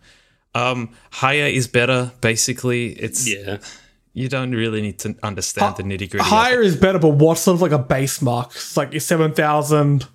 [0.55, 2.13] Um, higher is better.
[2.21, 3.59] Basically, it's Yeah.
[4.15, 6.25] You don't really need to understand the nitty gritty.
[6.25, 8.53] Higher is better, but what's sort of like a base mark?
[8.53, 10.07] It's like your 7,000.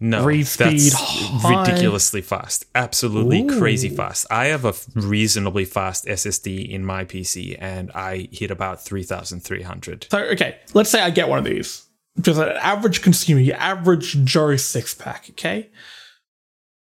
[0.00, 1.62] no, read speed high.
[1.64, 4.26] ridiculously fast, absolutely crazy fast.
[4.30, 9.40] I have a reasonably fast SSD in my PC, and I hit about three thousand
[9.44, 10.06] three hundred.
[10.10, 11.86] So, okay, let's say I get one of these.
[12.20, 15.70] Just an average consumer, your average Joe six pack, okay?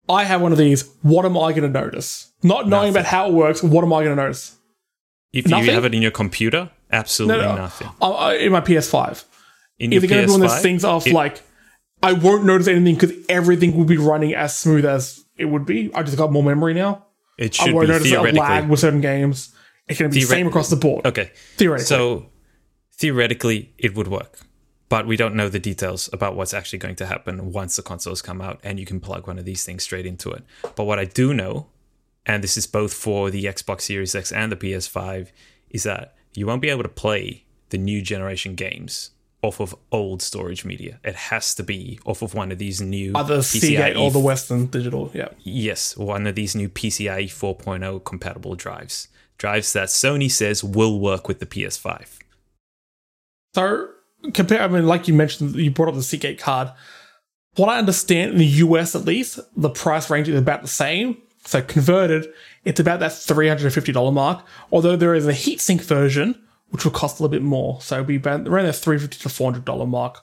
[0.08, 0.88] I have one of these.
[1.02, 2.32] What am I going to notice?
[2.44, 4.57] Not knowing about how it works, what am I going to notice?
[5.34, 5.66] If Nothing?
[5.68, 7.62] you have it in your computer, absolutely No, no.
[7.62, 7.90] nothing.
[8.02, 9.24] Uh, uh, in my PS5.
[9.80, 11.42] In it going to be one of those things of it- like,
[12.02, 15.92] I won't notice anything because everything will be running as smooth as it would be.
[15.94, 17.06] I just got more memory now.
[17.38, 19.54] it should I won't be notice a lag with certain games.
[19.88, 21.06] It's going to be the Theoret- same across the board.
[21.06, 21.86] Okay, Theoretically.
[21.88, 22.30] so
[22.98, 24.40] theoretically it would work,
[24.90, 28.22] but we don't know the details about what's actually going to happen once the consoles
[28.22, 30.44] come out, and you can plug one of these things straight into it.
[30.76, 31.68] But what I do know,
[32.28, 35.30] and this is both for the Xbox Series X and the PS5,
[35.72, 39.12] is that you won't be able to play the new generation games
[39.42, 41.00] off of old storage media.
[41.04, 44.66] It has to be off of one of these new Either Seagate or the Western
[44.66, 45.10] Digital.
[45.14, 45.30] Yeah.
[45.40, 49.08] Yes, one of these new PCIe 4.0 compatible drives.
[49.38, 52.20] Drives that Sony says will work with the PS5.
[53.54, 53.90] So
[54.34, 54.62] compare.
[54.62, 56.72] I mean, like you mentioned, you brought up the Seagate card.
[57.56, 61.22] What I understand in the US, at least, the price range is about the same.
[61.48, 62.28] So converted,
[62.66, 64.46] it's about that three hundred and fifty dollar mark.
[64.70, 66.36] Although there is a heatsink version,
[66.72, 67.80] which will cost a little bit more.
[67.80, 70.22] So it'll be about around the 350 to four hundred dollar mark.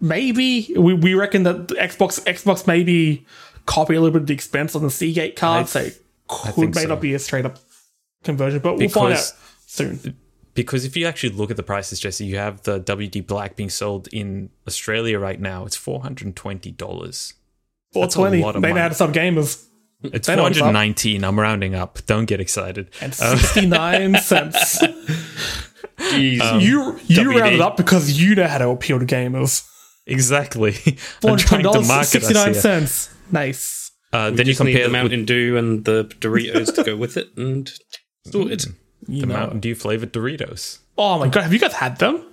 [0.00, 3.26] Maybe we, we reckon that the Xbox Xbox maybe
[3.66, 5.64] copy a little bit of the expense on the Seagate card.
[5.64, 6.88] I so it could may so.
[6.90, 7.58] not be a straight up
[8.22, 9.32] conversion, but we'll find out
[9.66, 10.16] soon.
[10.54, 13.68] Because if you actually look at the prices, Jesse, you have the WD Black being
[13.68, 15.66] sold in Australia right now.
[15.66, 17.34] It's four hundred and twenty dollars.
[17.92, 18.40] Four twenty.
[18.42, 19.66] lot of They know how to sub gamers.
[20.02, 20.72] It's They four know what's hundred up.
[20.74, 21.24] nineteen.
[21.24, 21.98] I'm rounding up.
[22.06, 22.90] Don't get excited.
[23.00, 24.78] and um, 69 cents.
[25.98, 26.34] Jeez.
[26.34, 27.40] you um, you WD.
[27.40, 29.66] rounded up because you know how to appeal to gamers.
[30.06, 30.74] Exactly.
[31.24, 33.14] I'm trying to $420, market 69 cents.
[33.32, 33.90] Nice.
[34.12, 36.84] Uh, We then you just need compare the with Mountain Dew and the Doritos to
[36.84, 37.72] go with it, and
[38.26, 38.60] sorted.
[38.60, 38.74] Mm.
[39.08, 39.34] You the know.
[39.34, 40.78] Mountain Dew flavored Doritos.
[40.98, 42.24] Oh my god, have you guys had them?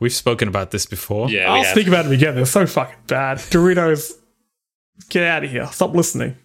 [0.00, 1.30] We've spoken about this before.
[1.30, 1.72] Yeah, I'll have.
[1.72, 2.34] speak about them again.
[2.34, 3.38] They're so fucking bad.
[3.38, 4.12] Doritos,
[5.08, 5.66] get out of here.
[5.68, 6.36] Stop listening.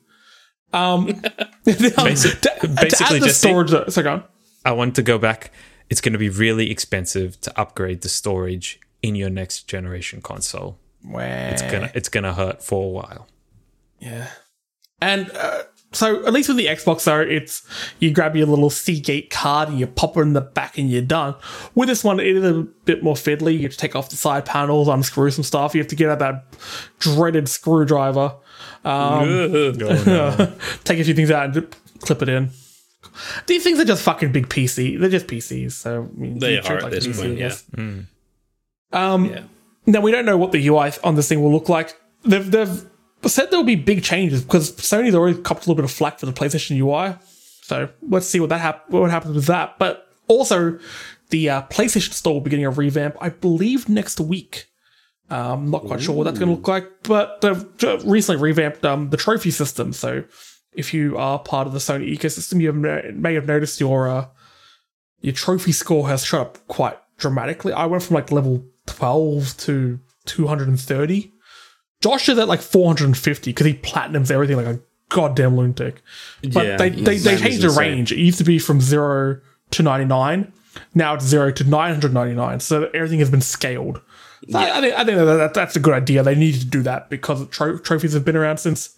[0.74, 1.06] Um,
[1.66, 3.72] Basic- to, to basically just storage.
[3.92, 4.24] So go on.
[4.66, 5.52] I want to go back.
[5.90, 10.78] It's going to be really expensive to upgrade the storage in your next generation console.
[11.54, 13.28] It's gonna it's gonna hurt for a while.
[14.00, 14.28] Yeah.
[15.02, 17.64] And uh, so, at least with the Xbox, though, it's
[18.00, 21.02] you grab your little Seagate card and you pop it in the back and you're
[21.02, 21.36] done.
[21.76, 23.54] With this one, it is a bit more fiddly.
[23.56, 25.74] You have to take off the side panels, unscrew some stuff.
[25.74, 26.46] You have to get out that
[27.00, 28.36] dreaded screwdriver,
[30.84, 32.50] take a few things out and clip it in.
[33.48, 35.00] These things are just fucking big PC.
[35.00, 35.72] They're just PCs.
[35.72, 37.64] So I mean, They are it at this a PC, point, I guess.
[37.78, 37.94] yeah.
[38.92, 39.42] Um, Yeah.
[39.86, 41.96] now we don't know what the UI on this thing will look like.
[42.24, 42.86] They've they've
[43.28, 46.20] said there will be big changes because Sony's already copped a little bit of flack
[46.20, 47.18] for the PlayStation UI.
[47.62, 49.78] So let's see what that hap- what happens with that.
[49.78, 50.80] But Also,
[51.30, 54.68] the uh, PlayStation Store will be getting a revamp, I believe, next week.
[55.30, 59.10] Um, not quite sure what that's going to look like, but they've recently revamped um,
[59.12, 59.94] the trophy system.
[59.94, 60.24] So,
[60.74, 64.28] if you are part of the Sony ecosystem, you may, may have noticed your uh,
[65.22, 67.74] your trophy score has shot up quite dramatically.
[67.74, 71.34] I went from like level 12 to 230.
[72.02, 74.80] Josh is at like 450 because he platinums everything like a
[75.10, 76.02] goddamn lunatic.
[76.54, 78.12] But Yeah, they, they, they changed the range.
[78.12, 79.42] It used to be from 0
[79.72, 80.54] to 99.
[80.96, 82.60] Now it's 0 to 999.
[82.62, 84.02] So everything has been scaled.
[84.50, 86.24] So I, I think, I think that, that that's a good idea.
[86.24, 88.98] They needed to do that because tro- trophies have been around since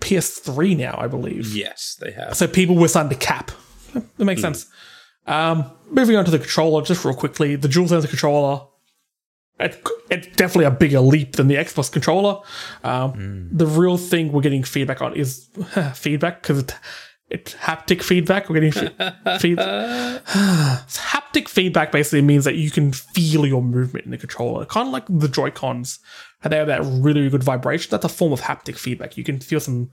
[0.00, 1.54] PS3 now, I believe.
[1.54, 2.36] Yes, they have.
[2.36, 3.50] So people were starting to cap.
[3.94, 4.66] That makes sense.
[5.26, 8.66] Um, moving on to the controller, just real quickly, the DualSense controller.
[9.60, 12.40] It, it's definitely a bigger leap than the Xbox controller.
[12.84, 15.48] Um, The real thing we're getting feedback on is
[15.94, 16.74] feedback because it,
[17.28, 18.48] it's haptic feedback.
[18.48, 19.58] We're getting fe- feed-
[20.28, 24.92] haptic feedback basically means that you can feel your movement in the controller, kind of
[24.92, 25.98] like the Joy Cons.
[26.42, 27.90] And they have that really, really good vibration.
[27.90, 29.16] That's a form of haptic feedback.
[29.16, 29.90] You can feel some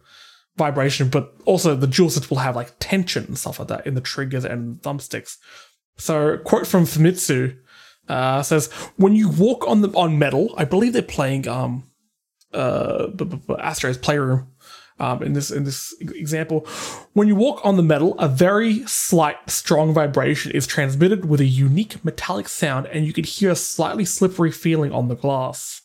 [0.55, 4.01] vibration, but also the DualSense will have like tension and stuff like that in the
[4.01, 5.37] triggers and thumbsticks.
[5.97, 7.57] So, quote from Famitsu
[8.09, 11.89] uh, says, "When you walk on the on metal, I believe they're playing um,
[12.53, 14.47] uh, b- b- Astro's Playroom."
[14.99, 16.65] Um, in this in this example,
[17.13, 21.45] when you walk on the metal, a very slight, strong vibration is transmitted with a
[21.45, 25.83] unique metallic sound, and you can hear a slightly slippery feeling on the glass.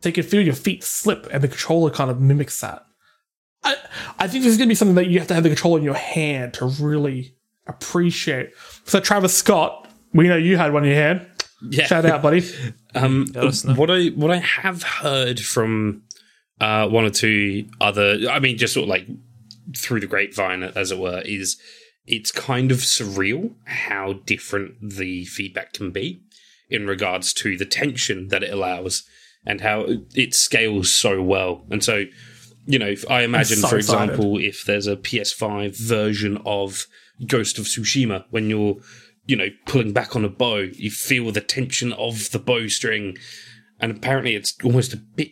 [0.00, 2.84] So you can feel your feet slip, and the controller kind of mimics that.
[3.64, 3.76] I,
[4.18, 5.78] I think this is going to be something that you have to have the controller
[5.78, 7.34] in your hand to really
[7.66, 8.50] appreciate.
[8.84, 9.81] So, Travis Scott,
[10.12, 11.26] we know you had one in your hand.
[11.68, 11.86] Yeah.
[11.86, 12.42] Shout out, buddy.
[12.94, 13.72] Um, Let us know.
[13.72, 16.02] what I what I have heard from
[16.60, 19.06] uh, one or two other, I mean, just sort of like
[19.74, 21.58] through the grapevine, as it were, is
[22.06, 26.22] it's kind of surreal how different the feedback can be
[26.68, 29.04] in regards to the tension that it allows
[29.46, 31.64] and how it scales so well.
[31.70, 32.04] And so,
[32.66, 34.10] you know, I imagine, so for excited.
[34.10, 36.86] example, if there's a PS5 version of
[37.26, 38.76] Ghost of Tsushima, when you're,
[39.26, 43.16] you know, pulling back on a bow, you feel the tension of the bowstring,
[43.80, 45.30] and apparently it's almost a bit,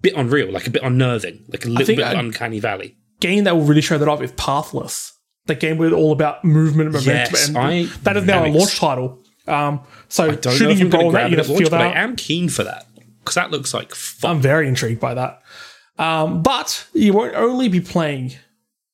[0.00, 2.96] bit unreal, like a bit unnerving, like a little bit I- uncanny valley.
[3.20, 5.12] Game that will really show that off is Pathless.
[5.46, 7.34] The game with all about movement and momentum.
[7.34, 9.24] Yes, and I that is now a launch title.
[9.46, 11.96] Um, so shooting if you going to that, launch, feel but that.
[11.96, 12.86] I am keen for that
[13.20, 14.36] because that looks like fun.
[14.36, 15.40] I'm very intrigued by that.
[15.98, 18.34] Um, but you won't only be playing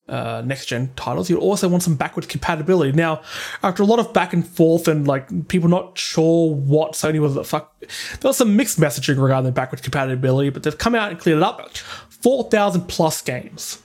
[0.09, 2.93] uh, next gen titles, you also want some backwards compatibility.
[2.93, 3.23] Now,
[3.63, 7.35] after a lot of back and forth and like people not sure what Sony was
[7.35, 11.11] the fuck, there was some mixed messaging regarding the backward compatibility, but they've come out
[11.11, 11.77] and cleared it up.
[12.25, 13.83] 4,000 plus games.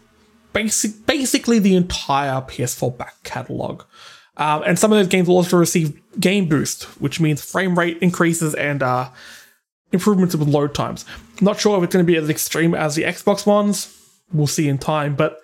[0.52, 3.84] Basic, basically the entire PS4 back catalog.
[4.38, 7.98] Um, and some of those games will also receive Game Boost, which means frame rate
[8.02, 9.10] increases and uh,
[9.92, 11.06] improvements with load times.
[11.42, 13.96] Not sure if it's going to be as extreme as the Xbox ones.
[14.32, 15.42] We'll see in time, but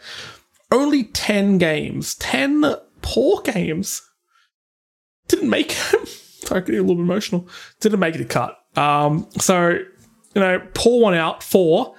[0.72, 4.02] only 10 games, 10 poor games
[5.28, 6.08] didn't make it.
[6.08, 7.48] Sorry, I get a little bit emotional.
[7.80, 8.58] Didn't make it a cut.
[8.76, 11.96] Um, so, you know, pour one out for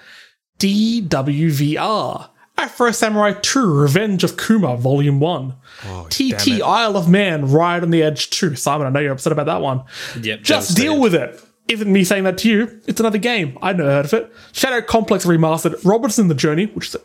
[0.58, 2.30] DWVR.
[2.58, 5.54] Afro Samurai 2 Revenge of Kuma Volume 1.
[5.86, 6.62] Oh, TT.
[6.62, 8.54] Isle of Man Ride on the Edge 2.
[8.56, 9.82] Simon, I know you're upset about that one.
[10.20, 11.42] Yep, Just deal with it.
[11.68, 12.80] Isn't me saying that to you.
[12.86, 13.58] It's another game.
[13.60, 14.32] I'd never heard of it.
[14.52, 17.00] Shadow Complex Remastered, Robinson the Journey, which is a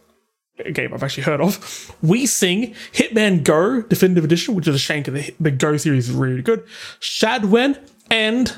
[0.71, 1.95] game I've actually heard of.
[2.01, 6.09] We Sing, Hitman Go Definitive Edition, which is a shame because the, the Go series
[6.09, 6.65] is really good.
[6.99, 8.57] Shadwen, and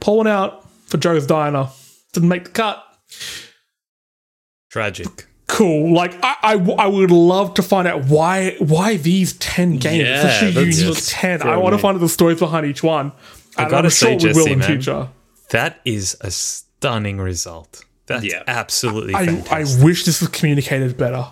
[0.00, 1.68] pulling out for Joe's Diner.
[2.12, 2.82] Didn't make the cut.
[4.70, 5.26] Tragic.
[5.48, 5.94] Cool.
[5.94, 10.16] Like I, I, I would love to find out why why these ten games, Yeah,
[10.16, 11.42] especially that's unique ten.
[11.42, 13.12] I want to find out the stories behind each one.
[13.56, 15.08] And gotta I'm say, sure we will in man, future.
[15.50, 17.85] That is a stunning result.
[18.06, 18.42] That's Yeah.
[18.46, 19.80] absolutely I, fantastic.
[19.80, 21.26] I wish this was communicated better.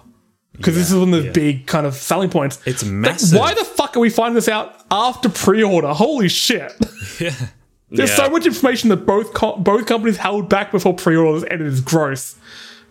[0.53, 1.33] Because this is one of the yeah.
[1.33, 2.61] big kind of selling points.
[2.65, 3.39] It's Like, massive.
[3.39, 5.89] why the fuck are we finding this out after pre-order?
[5.89, 6.73] Holy shit!
[7.21, 7.35] yeah.
[7.91, 8.17] There's Yeah.
[8.17, 11.81] so much information that both co- both companies held back before pre-orders, and it is
[11.81, 12.37] gross.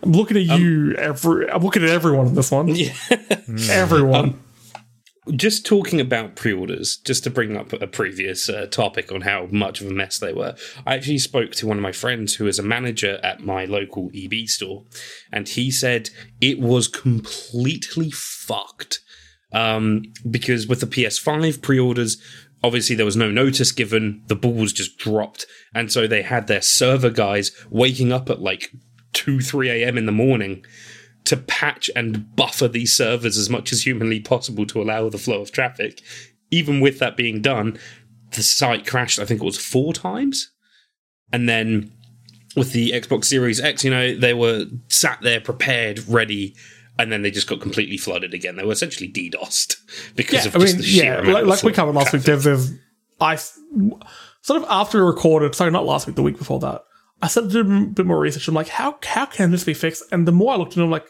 [0.02, 1.50] I'm looking at um, you, every.
[1.50, 2.68] I'm looking at everyone in this one.
[3.70, 4.14] Everyone.
[4.24, 4.43] Um,
[5.32, 9.80] just talking about pre-orders, just to bring up a previous uh, topic on how much
[9.80, 10.54] of a mess they were.
[10.86, 14.10] I actually spoke to one of my friends who is a manager at my local
[14.14, 14.84] EB store,
[15.32, 16.10] and he said
[16.40, 19.00] it was completely fucked
[19.52, 22.20] um, because with the PS5 pre-orders.
[22.62, 24.22] Obviously, there was no notice given.
[24.28, 25.44] The ball was just dropped,
[25.74, 28.70] and so they had their server guys waking up at like
[29.12, 29.98] two, three a.m.
[29.98, 30.64] in the morning
[31.24, 35.40] to patch and buffer these servers as much as humanly possible to allow the flow
[35.40, 36.02] of traffic.
[36.50, 37.78] Even with that being done,
[38.32, 40.50] the site crashed, I think it was four times.
[41.32, 41.92] And then
[42.56, 46.54] with the Xbox Series X, you know, they were sat there prepared, ready,
[46.98, 48.56] and then they just got completely flooded again.
[48.56, 49.76] They were essentially DDoSed
[50.16, 52.22] because Yeah, of I just mean, the sheer yeah, like, like we covered last week.
[52.24, 52.44] traffic.
[52.44, 52.72] There's,
[53.20, 56.82] I sort of after we recorded, sorry, not last week, the week before that.
[57.22, 58.46] I started to do a bit more research.
[58.48, 60.02] I'm like, how how can this be fixed?
[60.12, 61.06] And the more I looked into it, I'm like,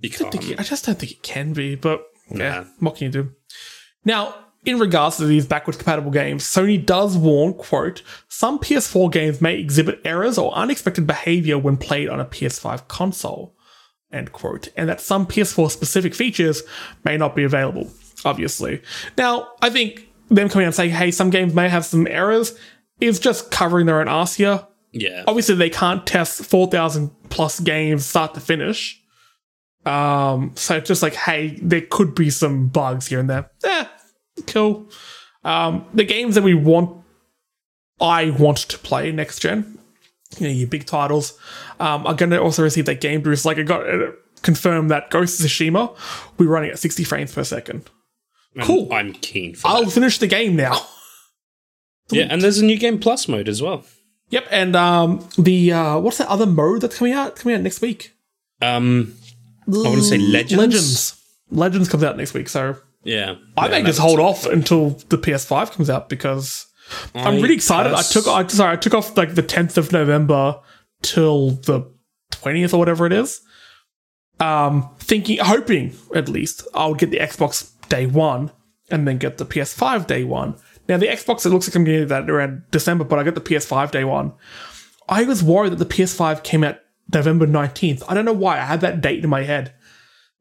[0.00, 1.74] You I, think I just don't think it can be.
[1.74, 3.32] But yeah, what can you do?
[4.04, 4.34] Now,
[4.64, 9.58] in regards to these backwards compatible games, Sony does warn, quote, some PS4 games may
[9.58, 13.54] exhibit errors or unexpected behavior when played on a PS5 console,
[14.12, 16.62] end quote, and that some PS4 specific features
[17.04, 17.90] may not be available,
[18.24, 18.82] obviously.
[19.16, 22.56] Now, I think them coming out and saying, hey, some games may have some errors
[23.00, 24.66] is just covering their own ass here.
[24.92, 25.24] Yeah.
[25.26, 28.99] Obviously, they can't test 4,000 plus games start to finish.
[29.86, 33.50] Um, so just like, hey, there could be some bugs here and there.
[33.64, 33.84] Eh,
[34.46, 34.90] cool.
[35.44, 37.02] Um, the games that we want,
[38.00, 39.78] I want to play next gen,
[40.38, 41.38] you know, your big titles,
[41.78, 43.44] um, are going to also receive that game boost.
[43.44, 44.12] Like, I got uh,
[44.42, 47.88] confirmed that Ghost of Tsushima will be running at 60 frames per second.
[48.54, 48.92] And cool.
[48.92, 49.90] I'm keen for I'll that.
[49.92, 50.78] finish the game now.
[52.12, 53.84] Yeah, and there's a new game plus mode as well.
[54.30, 57.36] Yep, and um, the uh, what's that other mode that's coming out?
[57.36, 58.14] Coming out next week.
[58.60, 59.14] Um,
[59.68, 60.56] I want to say Legends.
[60.58, 61.22] Legends.
[61.50, 63.36] Legends comes out next week, so Yeah.
[63.56, 66.66] I Yeah, may just hold off until the PS5 comes out because
[67.14, 67.92] I'm really excited.
[67.92, 70.60] I took I sorry, I took off like the 10th of November
[71.02, 71.82] till the
[72.32, 73.40] 20th or whatever it is.
[74.38, 78.50] Um, thinking, hoping at least I'll get the Xbox day one
[78.90, 80.54] and then get the PS5 day one.
[80.88, 83.40] Now the Xbox, it looks like I'm getting that around December, but I get the
[83.40, 84.32] PS5 day one.
[85.08, 86.79] I was worried that the PS5 came out
[87.12, 88.02] November 19th.
[88.08, 88.58] I don't know why.
[88.58, 89.74] I had that date in my head.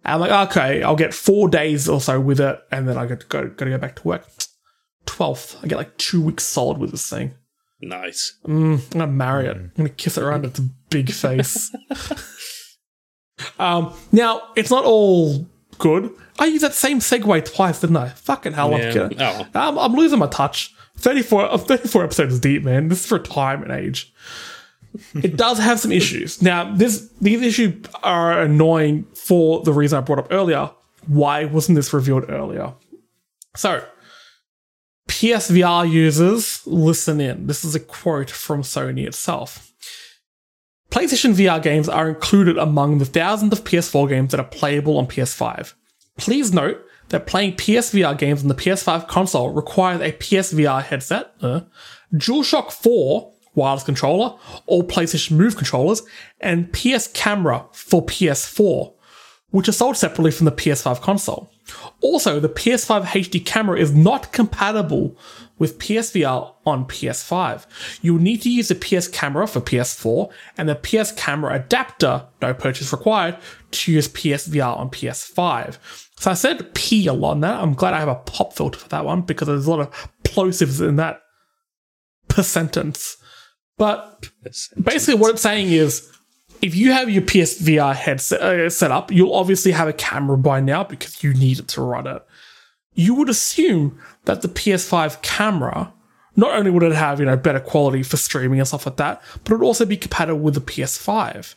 [0.05, 3.19] I'm like, okay, I'll get four days or so with it, and then I got
[3.19, 4.25] to go, got to go back to work.
[5.05, 5.63] 12th.
[5.63, 7.33] I get like two weeks solid with this thing.
[7.81, 8.37] Nice.
[8.45, 9.55] I'm gonna marry it.
[9.55, 11.73] I'm gonna kiss it around its big face.
[13.57, 15.47] um, now it's not all
[15.77, 16.13] good.
[16.39, 18.09] I used that same segue twice, didn't I?
[18.09, 19.21] Fucking hell, I'm kidding.
[19.21, 19.47] Oh.
[19.55, 20.73] I'm, I'm losing my touch.
[20.97, 22.89] 34, uh, 34 episodes deep, man.
[22.89, 24.13] This is for time and age.
[25.15, 26.41] It does have some issues.
[26.41, 30.71] Now, this these issues are annoying for the reason I brought up earlier.
[31.07, 32.73] Why wasn't this revealed earlier?
[33.55, 33.83] So,
[35.07, 37.47] PSVR users, listen in.
[37.47, 39.73] This is a quote from Sony itself.
[40.91, 45.07] PlayStation VR games are included among the thousands of PS4 games that are playable on
[45.07, 45.73] PS5.
[46.17, 51.61] Please note that playing PSVR games on the PS5 console requires a PSVR headset, uh,
[52.13, 56.01] DualShock 4 wireless controller, or PlayStation Move controllers,
[56.39, 58.93] and PS Camera for PS4
[59.51, 61.49] which are sold separately from the PS5 console.
[62.01, 65.17] Also, the PS5 HD camera is not compatible
[65.57, 67.65] with PSVR on PS5.
[68.01, 72.25] You will need to use the PS camera for PS4 and the PS camera adapter,
[72.41, 73.37] no purchase required,
[73.71, 75.77] to use PSVR on PS5.
[76.17, 77.61] So I said P a lot on that.
[77.61, 80.09] I'm glad I have a pop filter for that one because there's a lot of
[80.23, 81.21] plosives in that
[82.27, 83.17] per sentence.
[83.79, 84.29] But
[84.79, 86.11] basically what it's saying is
[86.61, 90.59] if you have your PSVR headset uh, set up, you'll obviously have a camera by
[90.59, 92.21] now because you need it to run it.
[92.93, 95.93] You would assume that the PS5 camera,
[96.35, 99.23] not only would it have you know better quality for streaming and stuff like that,
[99.45, 101.55] but it would also be compatible with the PS5.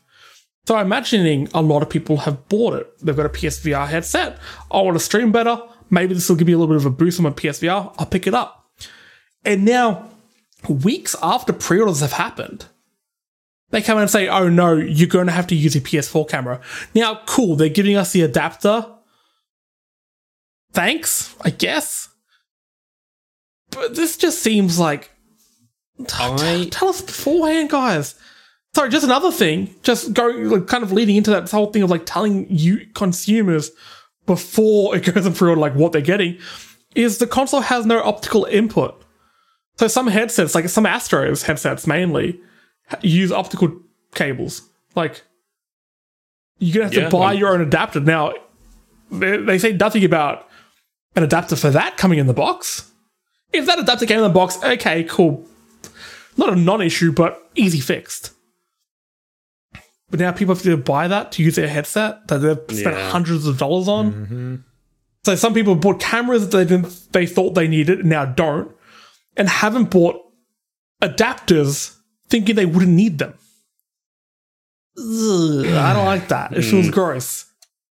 [0.69, 2.99] So I'm imagining a lot of people have bought it.
[3.05, 4.39] They've got a PSVR headset.
[4.71, 5.61] I want to stream better.
[5.91, 7.93] Maybe this will give me a little bit of a boost on my PSVR.
[7.99, 8.71] I'll pick it up.
[9.45, 10.12] And now,
[10.69, 12.67] weeks after pre-orders have happened,
[13.71, 16.29] they come in and say, oh no, you're going to have to use your PS4
[16.29, 16.61] camera.
[16.95, 18.87] Now, cool, they're giving us the adapter.
[20.73, 22.09] Thanks, I guess.
[23.71, 25.11] But this just seems like.
[26.19, 28.15] I- Tell us beforehand, guys.
[28.75, 31.91] Sorry, just another thing, just going, like, kind of leading into that whole thing of
[31.91, 33.71] like telling you consumers
[34.25, 36.39] before it goes in pre order, like what they're getting,
[36.95, 39.02] is the console has no optical input.
[39.77, 42.41] So some headsets, like some Astros headsets mainly,
[43.01, 43.81] use optical
[44.15, 44.63] cables.
[44.95, 45.23] Like
[46.59, 48.01] you're gonna have Yeah, to buy um, your own adapter.
[48.01, 48.33] Now
[49.11, 50.47] they, they say nothing about
[51.17, 52.91] an adapter for that coming in the box.
[53.53, 55.45] If that adapter came in the box, okay, cool.
[56.39, 58.33] Not a non-issue, but easy fixed.
[60.11, 63.11] But now people have to buy that to use their headset that they've spent Yeah.
[63.11, 64.65] hundreds of dollars on.
[65.25, 68.71] So some people bought cameras that they didn't they thought they needed and now don't,
[69.37, 70.21] and haven't bought
[71.03, 71.97] adapters
[72.29, 73.35] thinking they wouldn't need them.
[74.99, 76.53] ugh, I don't like that.
[76.53, 77.47] It feels gross.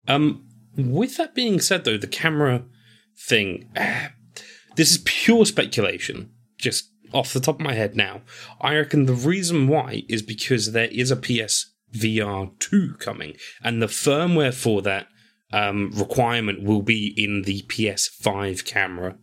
[0.07, 0.45] Um,
[0.77, 2.63] with that being said, though, the camera
[3.17, 3.69] thing,
[4.75, 8.21] this is pure speculation, just off the top of my head now.
[8.59, 13.87] I reckon the reason why is because there is a PSVR 2 coming, and the
[13.87, 15.07] firmware for that
[15.53, 19.17] um, requirement will be in the PS5 camera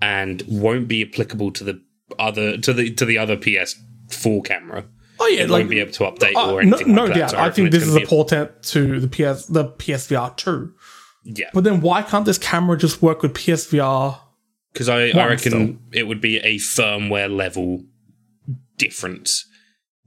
[0.00, 1.80] and won't be applicable to the
[2.18, 4.84] other to the to the other PS4 camera.
[5.18, 7.18] Oh yeah, It like won't be able to update uh, or anything no like that.
[7.18, 7.30] doubt.
[7.30, 10.74] So I think this is a portent to the PS the PSVR two.
[11.24, 11.48] yeah.
[11.54, 14.18] But then why can't this camera just work with PSVR?
[14.72, 17.82] Because I, I reckon it would be a firmware level
[18.76, 19.46] difference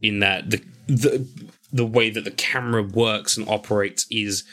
[0.01, 1.27] in that the the
[1.71, 4.43] the way that the camera works and operates is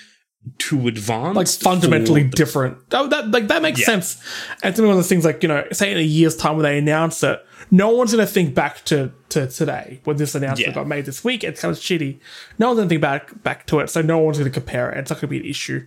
[0.59, 1.37] too advanced.
[1.37, 2.79] Like fundamentally for different.
[2.93, 3.87] Oh, that like that makes Yeah.
[3.87, 4.23] sense.
[4.63, 6.57] And to me, one of those things like you know, say in a year's time
[6.57, 10.69] when they announce it, no one's gonna think back to to today when this announcement
[10.69, 10.75] Yeah.
[10.75, 11.43] got made this week.
[11.45, 12.21] It's kind of shitty.
[12.59, 14.99] No one's gonna think back back to it, so no one's gonna compare it.
[14.99, 15.85] It's not gonna be an issue.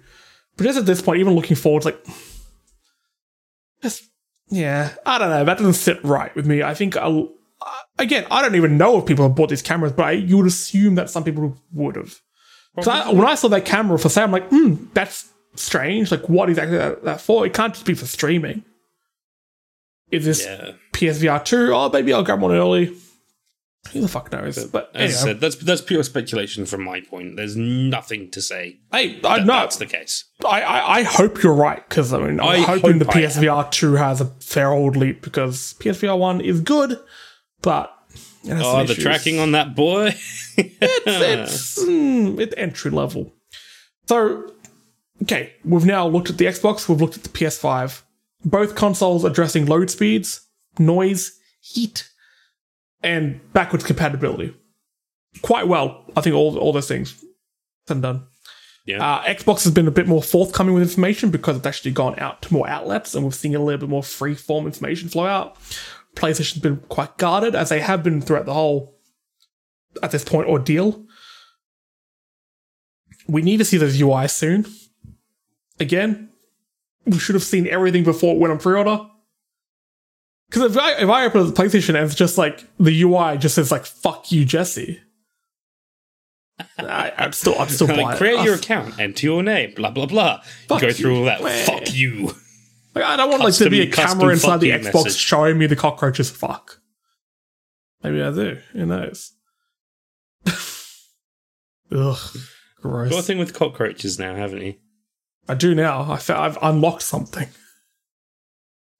[0.57, 2.05] But just at this point, even looking forward, it's like
[3.81, 4.03] just
[4.49, 5.45] yeah, I don't know.
[5.45, 6.63] That doesn't sit right with me.
[6.63, 7.29] I think I'll,
[7.61, 10.37] uh, again, I don't even know if people have bought these cameras, but I, you
[10.37, 12.19] would assume that some people would have.
[12.75, 16.11] 'Cause I, when I saw that camera for sale, I'm like, hmm, that's strange.
[16.11, 17.45] Like, what exactly that, that for?
[17.45, 18.63] It can't just be for streaming.
[20.11, 20.71] Is this Yeah.
[20.93, 21.71] PSVR two?
[21.73, 22.95] Oh, maybe I'll grab one early.
[23.93, 24.65] Who the fuck knows?
[24.65, 27.37] But As I said, that's that's pure speculation from my point.
[27.37, 29.53] There's nothing to say hey, I that know.
[29.53, 30.25] that's the case.
[30.45, 33.21] I, I, I hope you're right because I mean I'm I hoping the hope I
[33.21, 33.29] am.
[33.29, 36.99] PSVR two has a fair old leap because PSVR one is good,
[37.61, 37.91] but
[38.43, 39.03] it has Oh, the issues.
[39.03, 40.07] tracking on that boy.
[40.57, 43.33] it's mm, it's entry level.
[44.07, 44.51] So
[45.23, 48.01] okay, we've now looked at the Xbox, we've looked at the PS5.
[48.45, 50.41] Both consoles addressing load speeds,
[50.77, 52.09] noise, heat,
[53.03, 54.55] and backwards compatibility.
[55.41, 57.23] Quite well, I think all all those things
[57.89, 58.23] and done.
[58.85, 59.05] Yeah.
[59.17, 62.41] Uh, Xbox has been a bit more forthcoming with information because it's actually gone out
[62.43, 65.57] to more outlets and we've seen a little bit more free form information flow out.
[66.19, 68.95] PlayStation's been quite guarded as they have been throughout the whole,
[70.03, 71.05] at this point, ordeal.
[73.27, 74.65] We need to see those UI soon.
[75.79, 76.29] Again,
[77.05, 78.99] we should have seen everything before it went on pre-order.
[80.49, 83.37] Because if I, if I open up the PlayStation and it's just like the UI
[83.37, 84.99] just says like "fuck you, Jesse,"
[86.79, 90.41] I, I'm still I'm still like, create your account, enter your name, blah blah blah.
[90.67, 90.93] Fuck Go you.
[90.93, 91.41] through all that.
[91.67, 92.33] Fuck you.
[92.95, 95.15] Like, I don't want like to be a camera inside the Xbox message.
[95.17, 96.29] showing me the cockroaches.
[96.29, 96.79] Fuck.
[98.03, 98.57] Maybe I do.
[98.73, 99.33] Who knows?
[101.91, 102.17] Ugh,
[102.81, 103.09] gross.
[103.11, 104.75] Got a thing with cockroaches now, haven't you?
[105.47, 106.11] I do now.
[106.11, 107.47] I fe- I've unlocked something.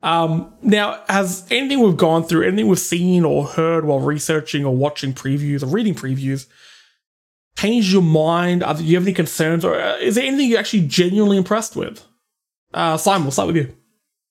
[0.02, 4.76] Um, now, has anything we've gone through, anything we've seen or heard while researching or
[4.76, 6.48] watching previews or reading previews,
[7.58, 8.64] changed your mind?
[8.64, 11.76] Are, do you have any concerns, or uh, is there anything you're actually genuinely impressed
[11.76, 12.04] with?
[12.74, 13.76] Uh, Simon, we'll start with you.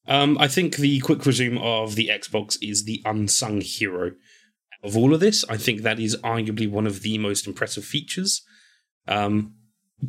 [0.06, 4.12] Um, I think the quick resume of the Xbox is the unsung hero
[4.82, 5.44] of all of this.
[5.48, 8.42] I think that is arguably one of the most impressive features
[9.06, 9.54] um,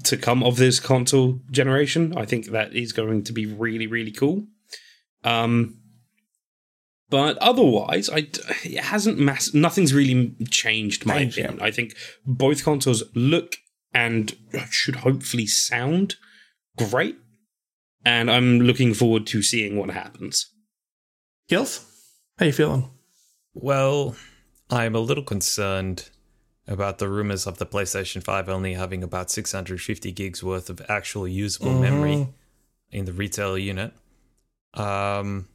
[0.05, 2.13] to come of this console generation.
[2.17, 4.45] I think that is going to be really, really cool.
[5.23, 5.79] Um,
[7.09, 8.27] but otherwise, I
[8.63, 9.53] it hasn't mass.
[9.53, 11.27] Nothing's really changed my yeah.
[11.27, 11.59] opinion.
[11.61, 11.95] I think
[12.25, 13.55] both consoles look
[13.93, 14.37] and
[14.69, 16.15] should hopefully sound
[16.77, 17.17] great
[18.05, 20.47] and I'm looking forward to seeing what happens.
[21.47, 21.85] Gills,
[22.37, 22.89] how you feeling?
[23.53, 24.15] Well,
[24.69, 26.09] I'm a little concerned
[26.67, 31.27] about the rumors of the PlayStation 5 only having about 650 gigs worth of actual
[31.27, 32.27] usable memory
[32.91, 33.91] in the retail unit.
[34.75, 35.47] Um,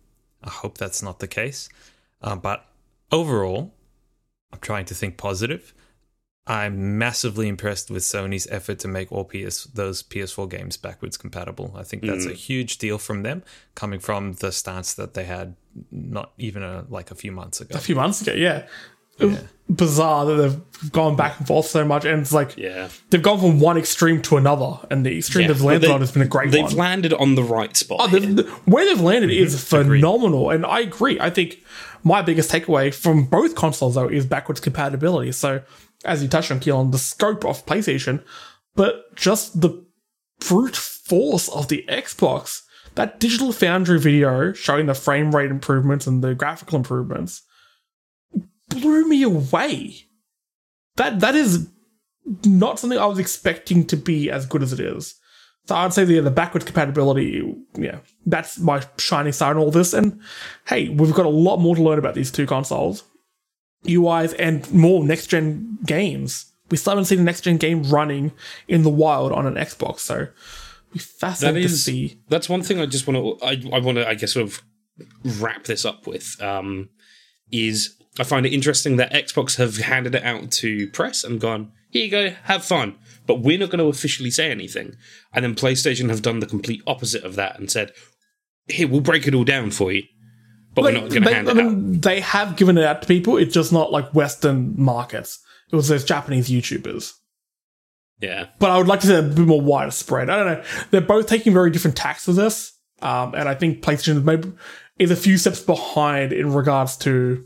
[0.43, 1.69] I hope that's not the case.
[2.21, 2.67] Um, but
[3.13, 3.73] overall,
[4.53, 5.73] I'm trying to think positive.
[6.47, 11.73] I'm massively impressed with Sony's effort to make all PS those PS4 games backwards compatible.
[11.75, 13.43] I think that's a huge deal from them,
[13.75, 15.57] coming from the stance that they had
[15.91, 17.75] not even a, like a few months ago.
[17.77, 18.67] A few months ago, yeah.
[19.19, 19.39] It was
[19.71, 22.89] Bizarre that they've gone back and forth so much, and it's like Yeah.
[23.09, 26.21] they've gone from one extreme to another, and the extreme they've landed on has been
[26.23, 26.75] a great They've one.
[26.77, 28.01] landed on the right spot.
[28.03, 29.89] Oh, they've- the- where they've landed is Mm-hmm.
[29.89, 31.19] phenomenal, and I agree.
[31.21, 31.65] I think
[32.03, 35.33] my biggest takeaway from both consoles though is backwards compatibility.
[35.33, 35.63] So,
[36.05, 38.23] as you touched on, Keelan, the scope of PlayStation,
[38.75, 39.85] but just the
[40.41, 42.63] brute force of the Xbox.
[42.95, 47.43] That Digital Foundry video showing the frame rate improvements and the graphical improvements
[48.69, 50.07] blew me away.
[50.97, 51.69] That that is
[52.45, 55.17] not something I was expecting to be as good as it is.
[55.67, 59.93] So I'd say the the backwards compatibility, yeah, that's my shining star in all this.
[59.93, 60.21] And
[60.67, 63.03] hey, we've got a lot more to learn about these two consoles,
[63.85, 66.47] UIs, and more next gen games.
[66.71, 68.33] we still haven't seen a next gen game running
[68.69, 70.01] in the wild on an Xbox.
[70.01, 70.29] So
[70.93, 72.21] we fascinating That to see.
[72.29, 74.63] that's one thing I just want to I, I want to I guess sort of
[75.41, 76.89] wrap this up with um,
[77.51, 81.73] is I find it interesting that Xbox have handed it out to press and gone
[81.91, 82.95] here you go have fun
[83.27, 84.95] but we're not going to officially say anything
[85.33, 87.91] and then PlayStation have done the complete opposite of that and said
[88.69, 90.05] here we'll break it all down for you
[90.75, 92.03] but we're not going to They- hand I it out.
[92.03, 93.37] they have given it out to people.
[93.37, 95.39] It's just not like Western markets.
[95.73, 97.13] It was those Japanese YouTubers.
[98.21, 100.31] Yeah, but I would like to see a bit more widespread.
[100.31, 100.65] I don't know.
[100.91, 102.73] They're both taking very different tacks with this,
[103.03, 104.53] um, and I think PlayStation is maybe
[104.99, 107.45] is a few steps behind in regards to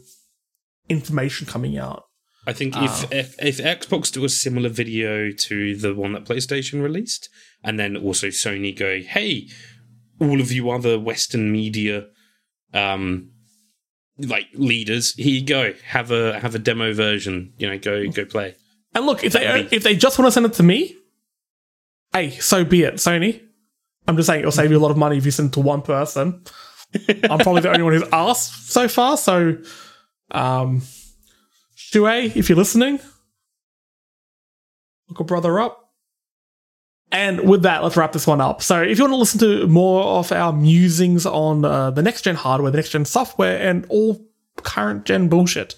[0.88, 2.04] information coming out.
[2.46, 2.84] I think Ah.
[2.84, 7.28] if, if if Xbox do a similar video to the one that PlayStation released,
[7.64, 9.48] and then also Sony go, hey,
[10.20, 12.06] all of you other Western media,
[12.74, 13.30] um,
[14.18, 18.24] like leaders, here you go, have a have a demo version, you know, go go
[18.24, 18.54] play.
[18.94, 20.96] And look, if they if they just want to send it to me,
[22.12, 23.42] hey, so be it, Sony.
[24.06, 25.60] I'm just saying it'll save you a lot of money if you send it to
[25.60, 26.42] one person.
[27.30, 29.58] I'm probably the only one who's asked so far, so
[30.30, 30.82] um
[31.76, 33.00] Shuhei, if you're listening,
[35.08, 35.87] look a brother up.
[37.10, 38.62] And with that, let's wrap this one up.
[38.62, 42.22] So, if you want to listen to more of our musings on uh, the next
[42.22, 44.22] gen hardware, the next gen software, and all
[44.56, 45.74] current gen bullshit,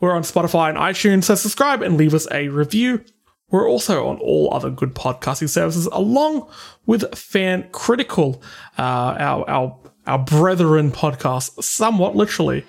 [0.00, 1.24] we're on Spotify and iTunes.
[1.24, 3.04] So, subscribe and leave us a review.
[3.50, 6.48] We're also on all other good podcasting services, along
[6.86, 8.42] with Fan Critical,
[8.78, 8.82] uh,
[9.18, 12.64] our our our brethren podcast, somewhat literally.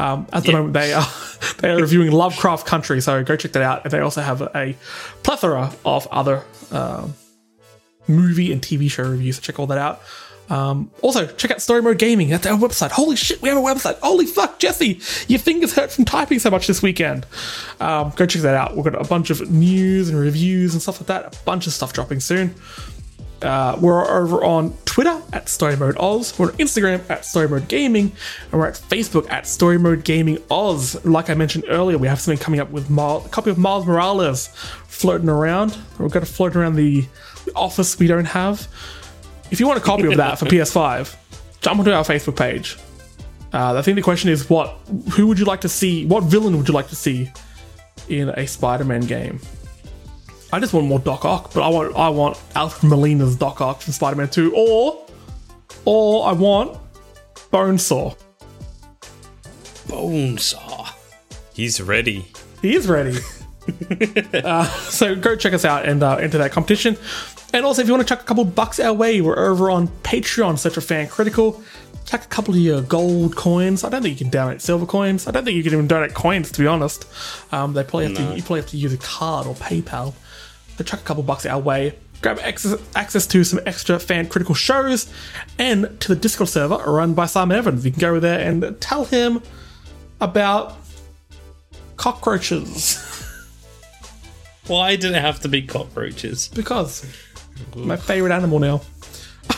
[0.00, 1.06] Um, at the moment, they are
[1.58, 3.84] they are reviewing Lovecraft Country, so go check that out.
[3.84, 4.76] And they also have a
[5.22, 7.14] plethora of other um,
[8.06, 9.36] movie and TV show reviews.
[9.36, 10.02] So check all that out.
[10.50, 12.28] Um, also, check out Story Mode Gaming.
[12.28, 12.90] That's our website.
[12.90, 13.98] Holy shit, we have a website.
[14.00, 17.26] Holy fuck, Jesse, your fingers hurt from typing so much this weekend.
[17.80, 18.74] Um, go check that out.
[18.74, 21.34] We've got a bunch of news and reviews and stuff like that.
[21.34, 22.54] A bunch of stuff dropping soon.
[23.42, 26.38] Uh, we're over on Twitter at Story Mode Oz.
[26.38, 28.12] We're on Instagram at Story Mode Gaming,
[28.50, 31.04] and we're at Facebook at Story Mode Gaming Oz.
[31.04, 34.48] Like I mentioned earlier, we have something coming up with a copy of Miles Morales
[34.86, 35.76] floating around.
[35.98, 37.06] We're going to float around the
[37.54, 38.68] office we don't have.
[39.50, 41.14] If you want a copy of that for PS5,
[41.60, 42.78] jump onto our Facebook page.
[43.52, 44.78] Uh, I think the question is, what?
[45.12, 46.06] Who would you like to see?
[46.06, 47.30] What villain would you like to see
[48.08, 49.40] in a Spider-Man game?
[50.52, 53.80] I just want more Doc Ock, but I want I want Alfred Molina's Doc Ock
[53.80, 55.06] from Spider-Man 2, or
[55.84, 56.78] or I want
[57.52, 58.16] Bonesaw.
[59.86, 60.92] Bonesaw.
[61.54, 62.26] He's ready.
[62.60, 63.18] He is ready.
[64.34, 66.96] uh, so go check us out and uh, enter that competition.
[67.54, 69.86] And also, if you want to chuck a couple bucks our way, we're over on
[70.02, 71.62] Patreon, such a fan critical.
[72.04, 73.84] Chuck a couple of your gold coins.
[73.84, 75.28] I don't think you can donate silver coins.
[75.28, 77.06] I don't think you can even donate coins, to be honest.
[77.52, 78.22] Um, they probably have to.
[78.34, 80.14] You probably have to use a card or PayPal.
[80.76, 81.96] So chuck a couple bucks our way.
[82.22, 85.08] Grab access, access to some extra fan critical shows
[85.56, 87.84] and to the Discord server run by Simon Evans.
[87.84, 89.40] You can go over there and tell him
[90.20, 90.76] about
[91.96, 92.98] cockroaches.
[94.66, 96.48] Why did it have to be cockroaches?
[96.48, 97.04] Because
[97.76, 98.80] my favorite animal now.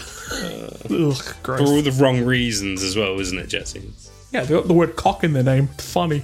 [0.90, 1.14] Ugh,
[1.44, 3.90] For all the wrong reasons as well, isn't it, Jesse?
[4.32, 5.68] Yeah, they got the word cock in their name.
[5.78, 6.22] Funny.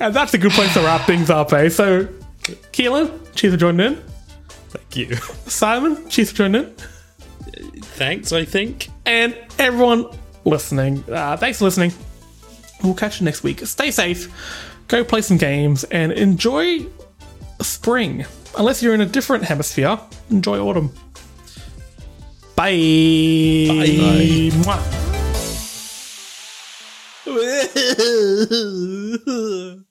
[0.00, 1.68] and that's a good place to wrap things up, eh?
[1.68, 2.04] So,
[2.72, 4.02] Keelan, cheers for joining in.
[4.70, 5.14] Thank you.
[5.46, 6.74] Simon, cheers for joining in.
[7.82, 8.88] Thanks, I think.
[9.06, 10.06] And everyone
[10.44, 11.92] listening, uh, thanks for listening.
[12.82, 13.60] We'll catch you next week.
[13.66, 14.32] Stay safe,
[14.86, 16.86] go play some games, and enjoy
[17.60, 18.24] spring.
[18.56, 19.98] Unless you're in a different hemisphere,
[20.30, 20.92] enjoy autumn.
[22.56, 23.68] Bye.
[23.68, 24.50] Bye.
[24.62, 25.04] Mwah.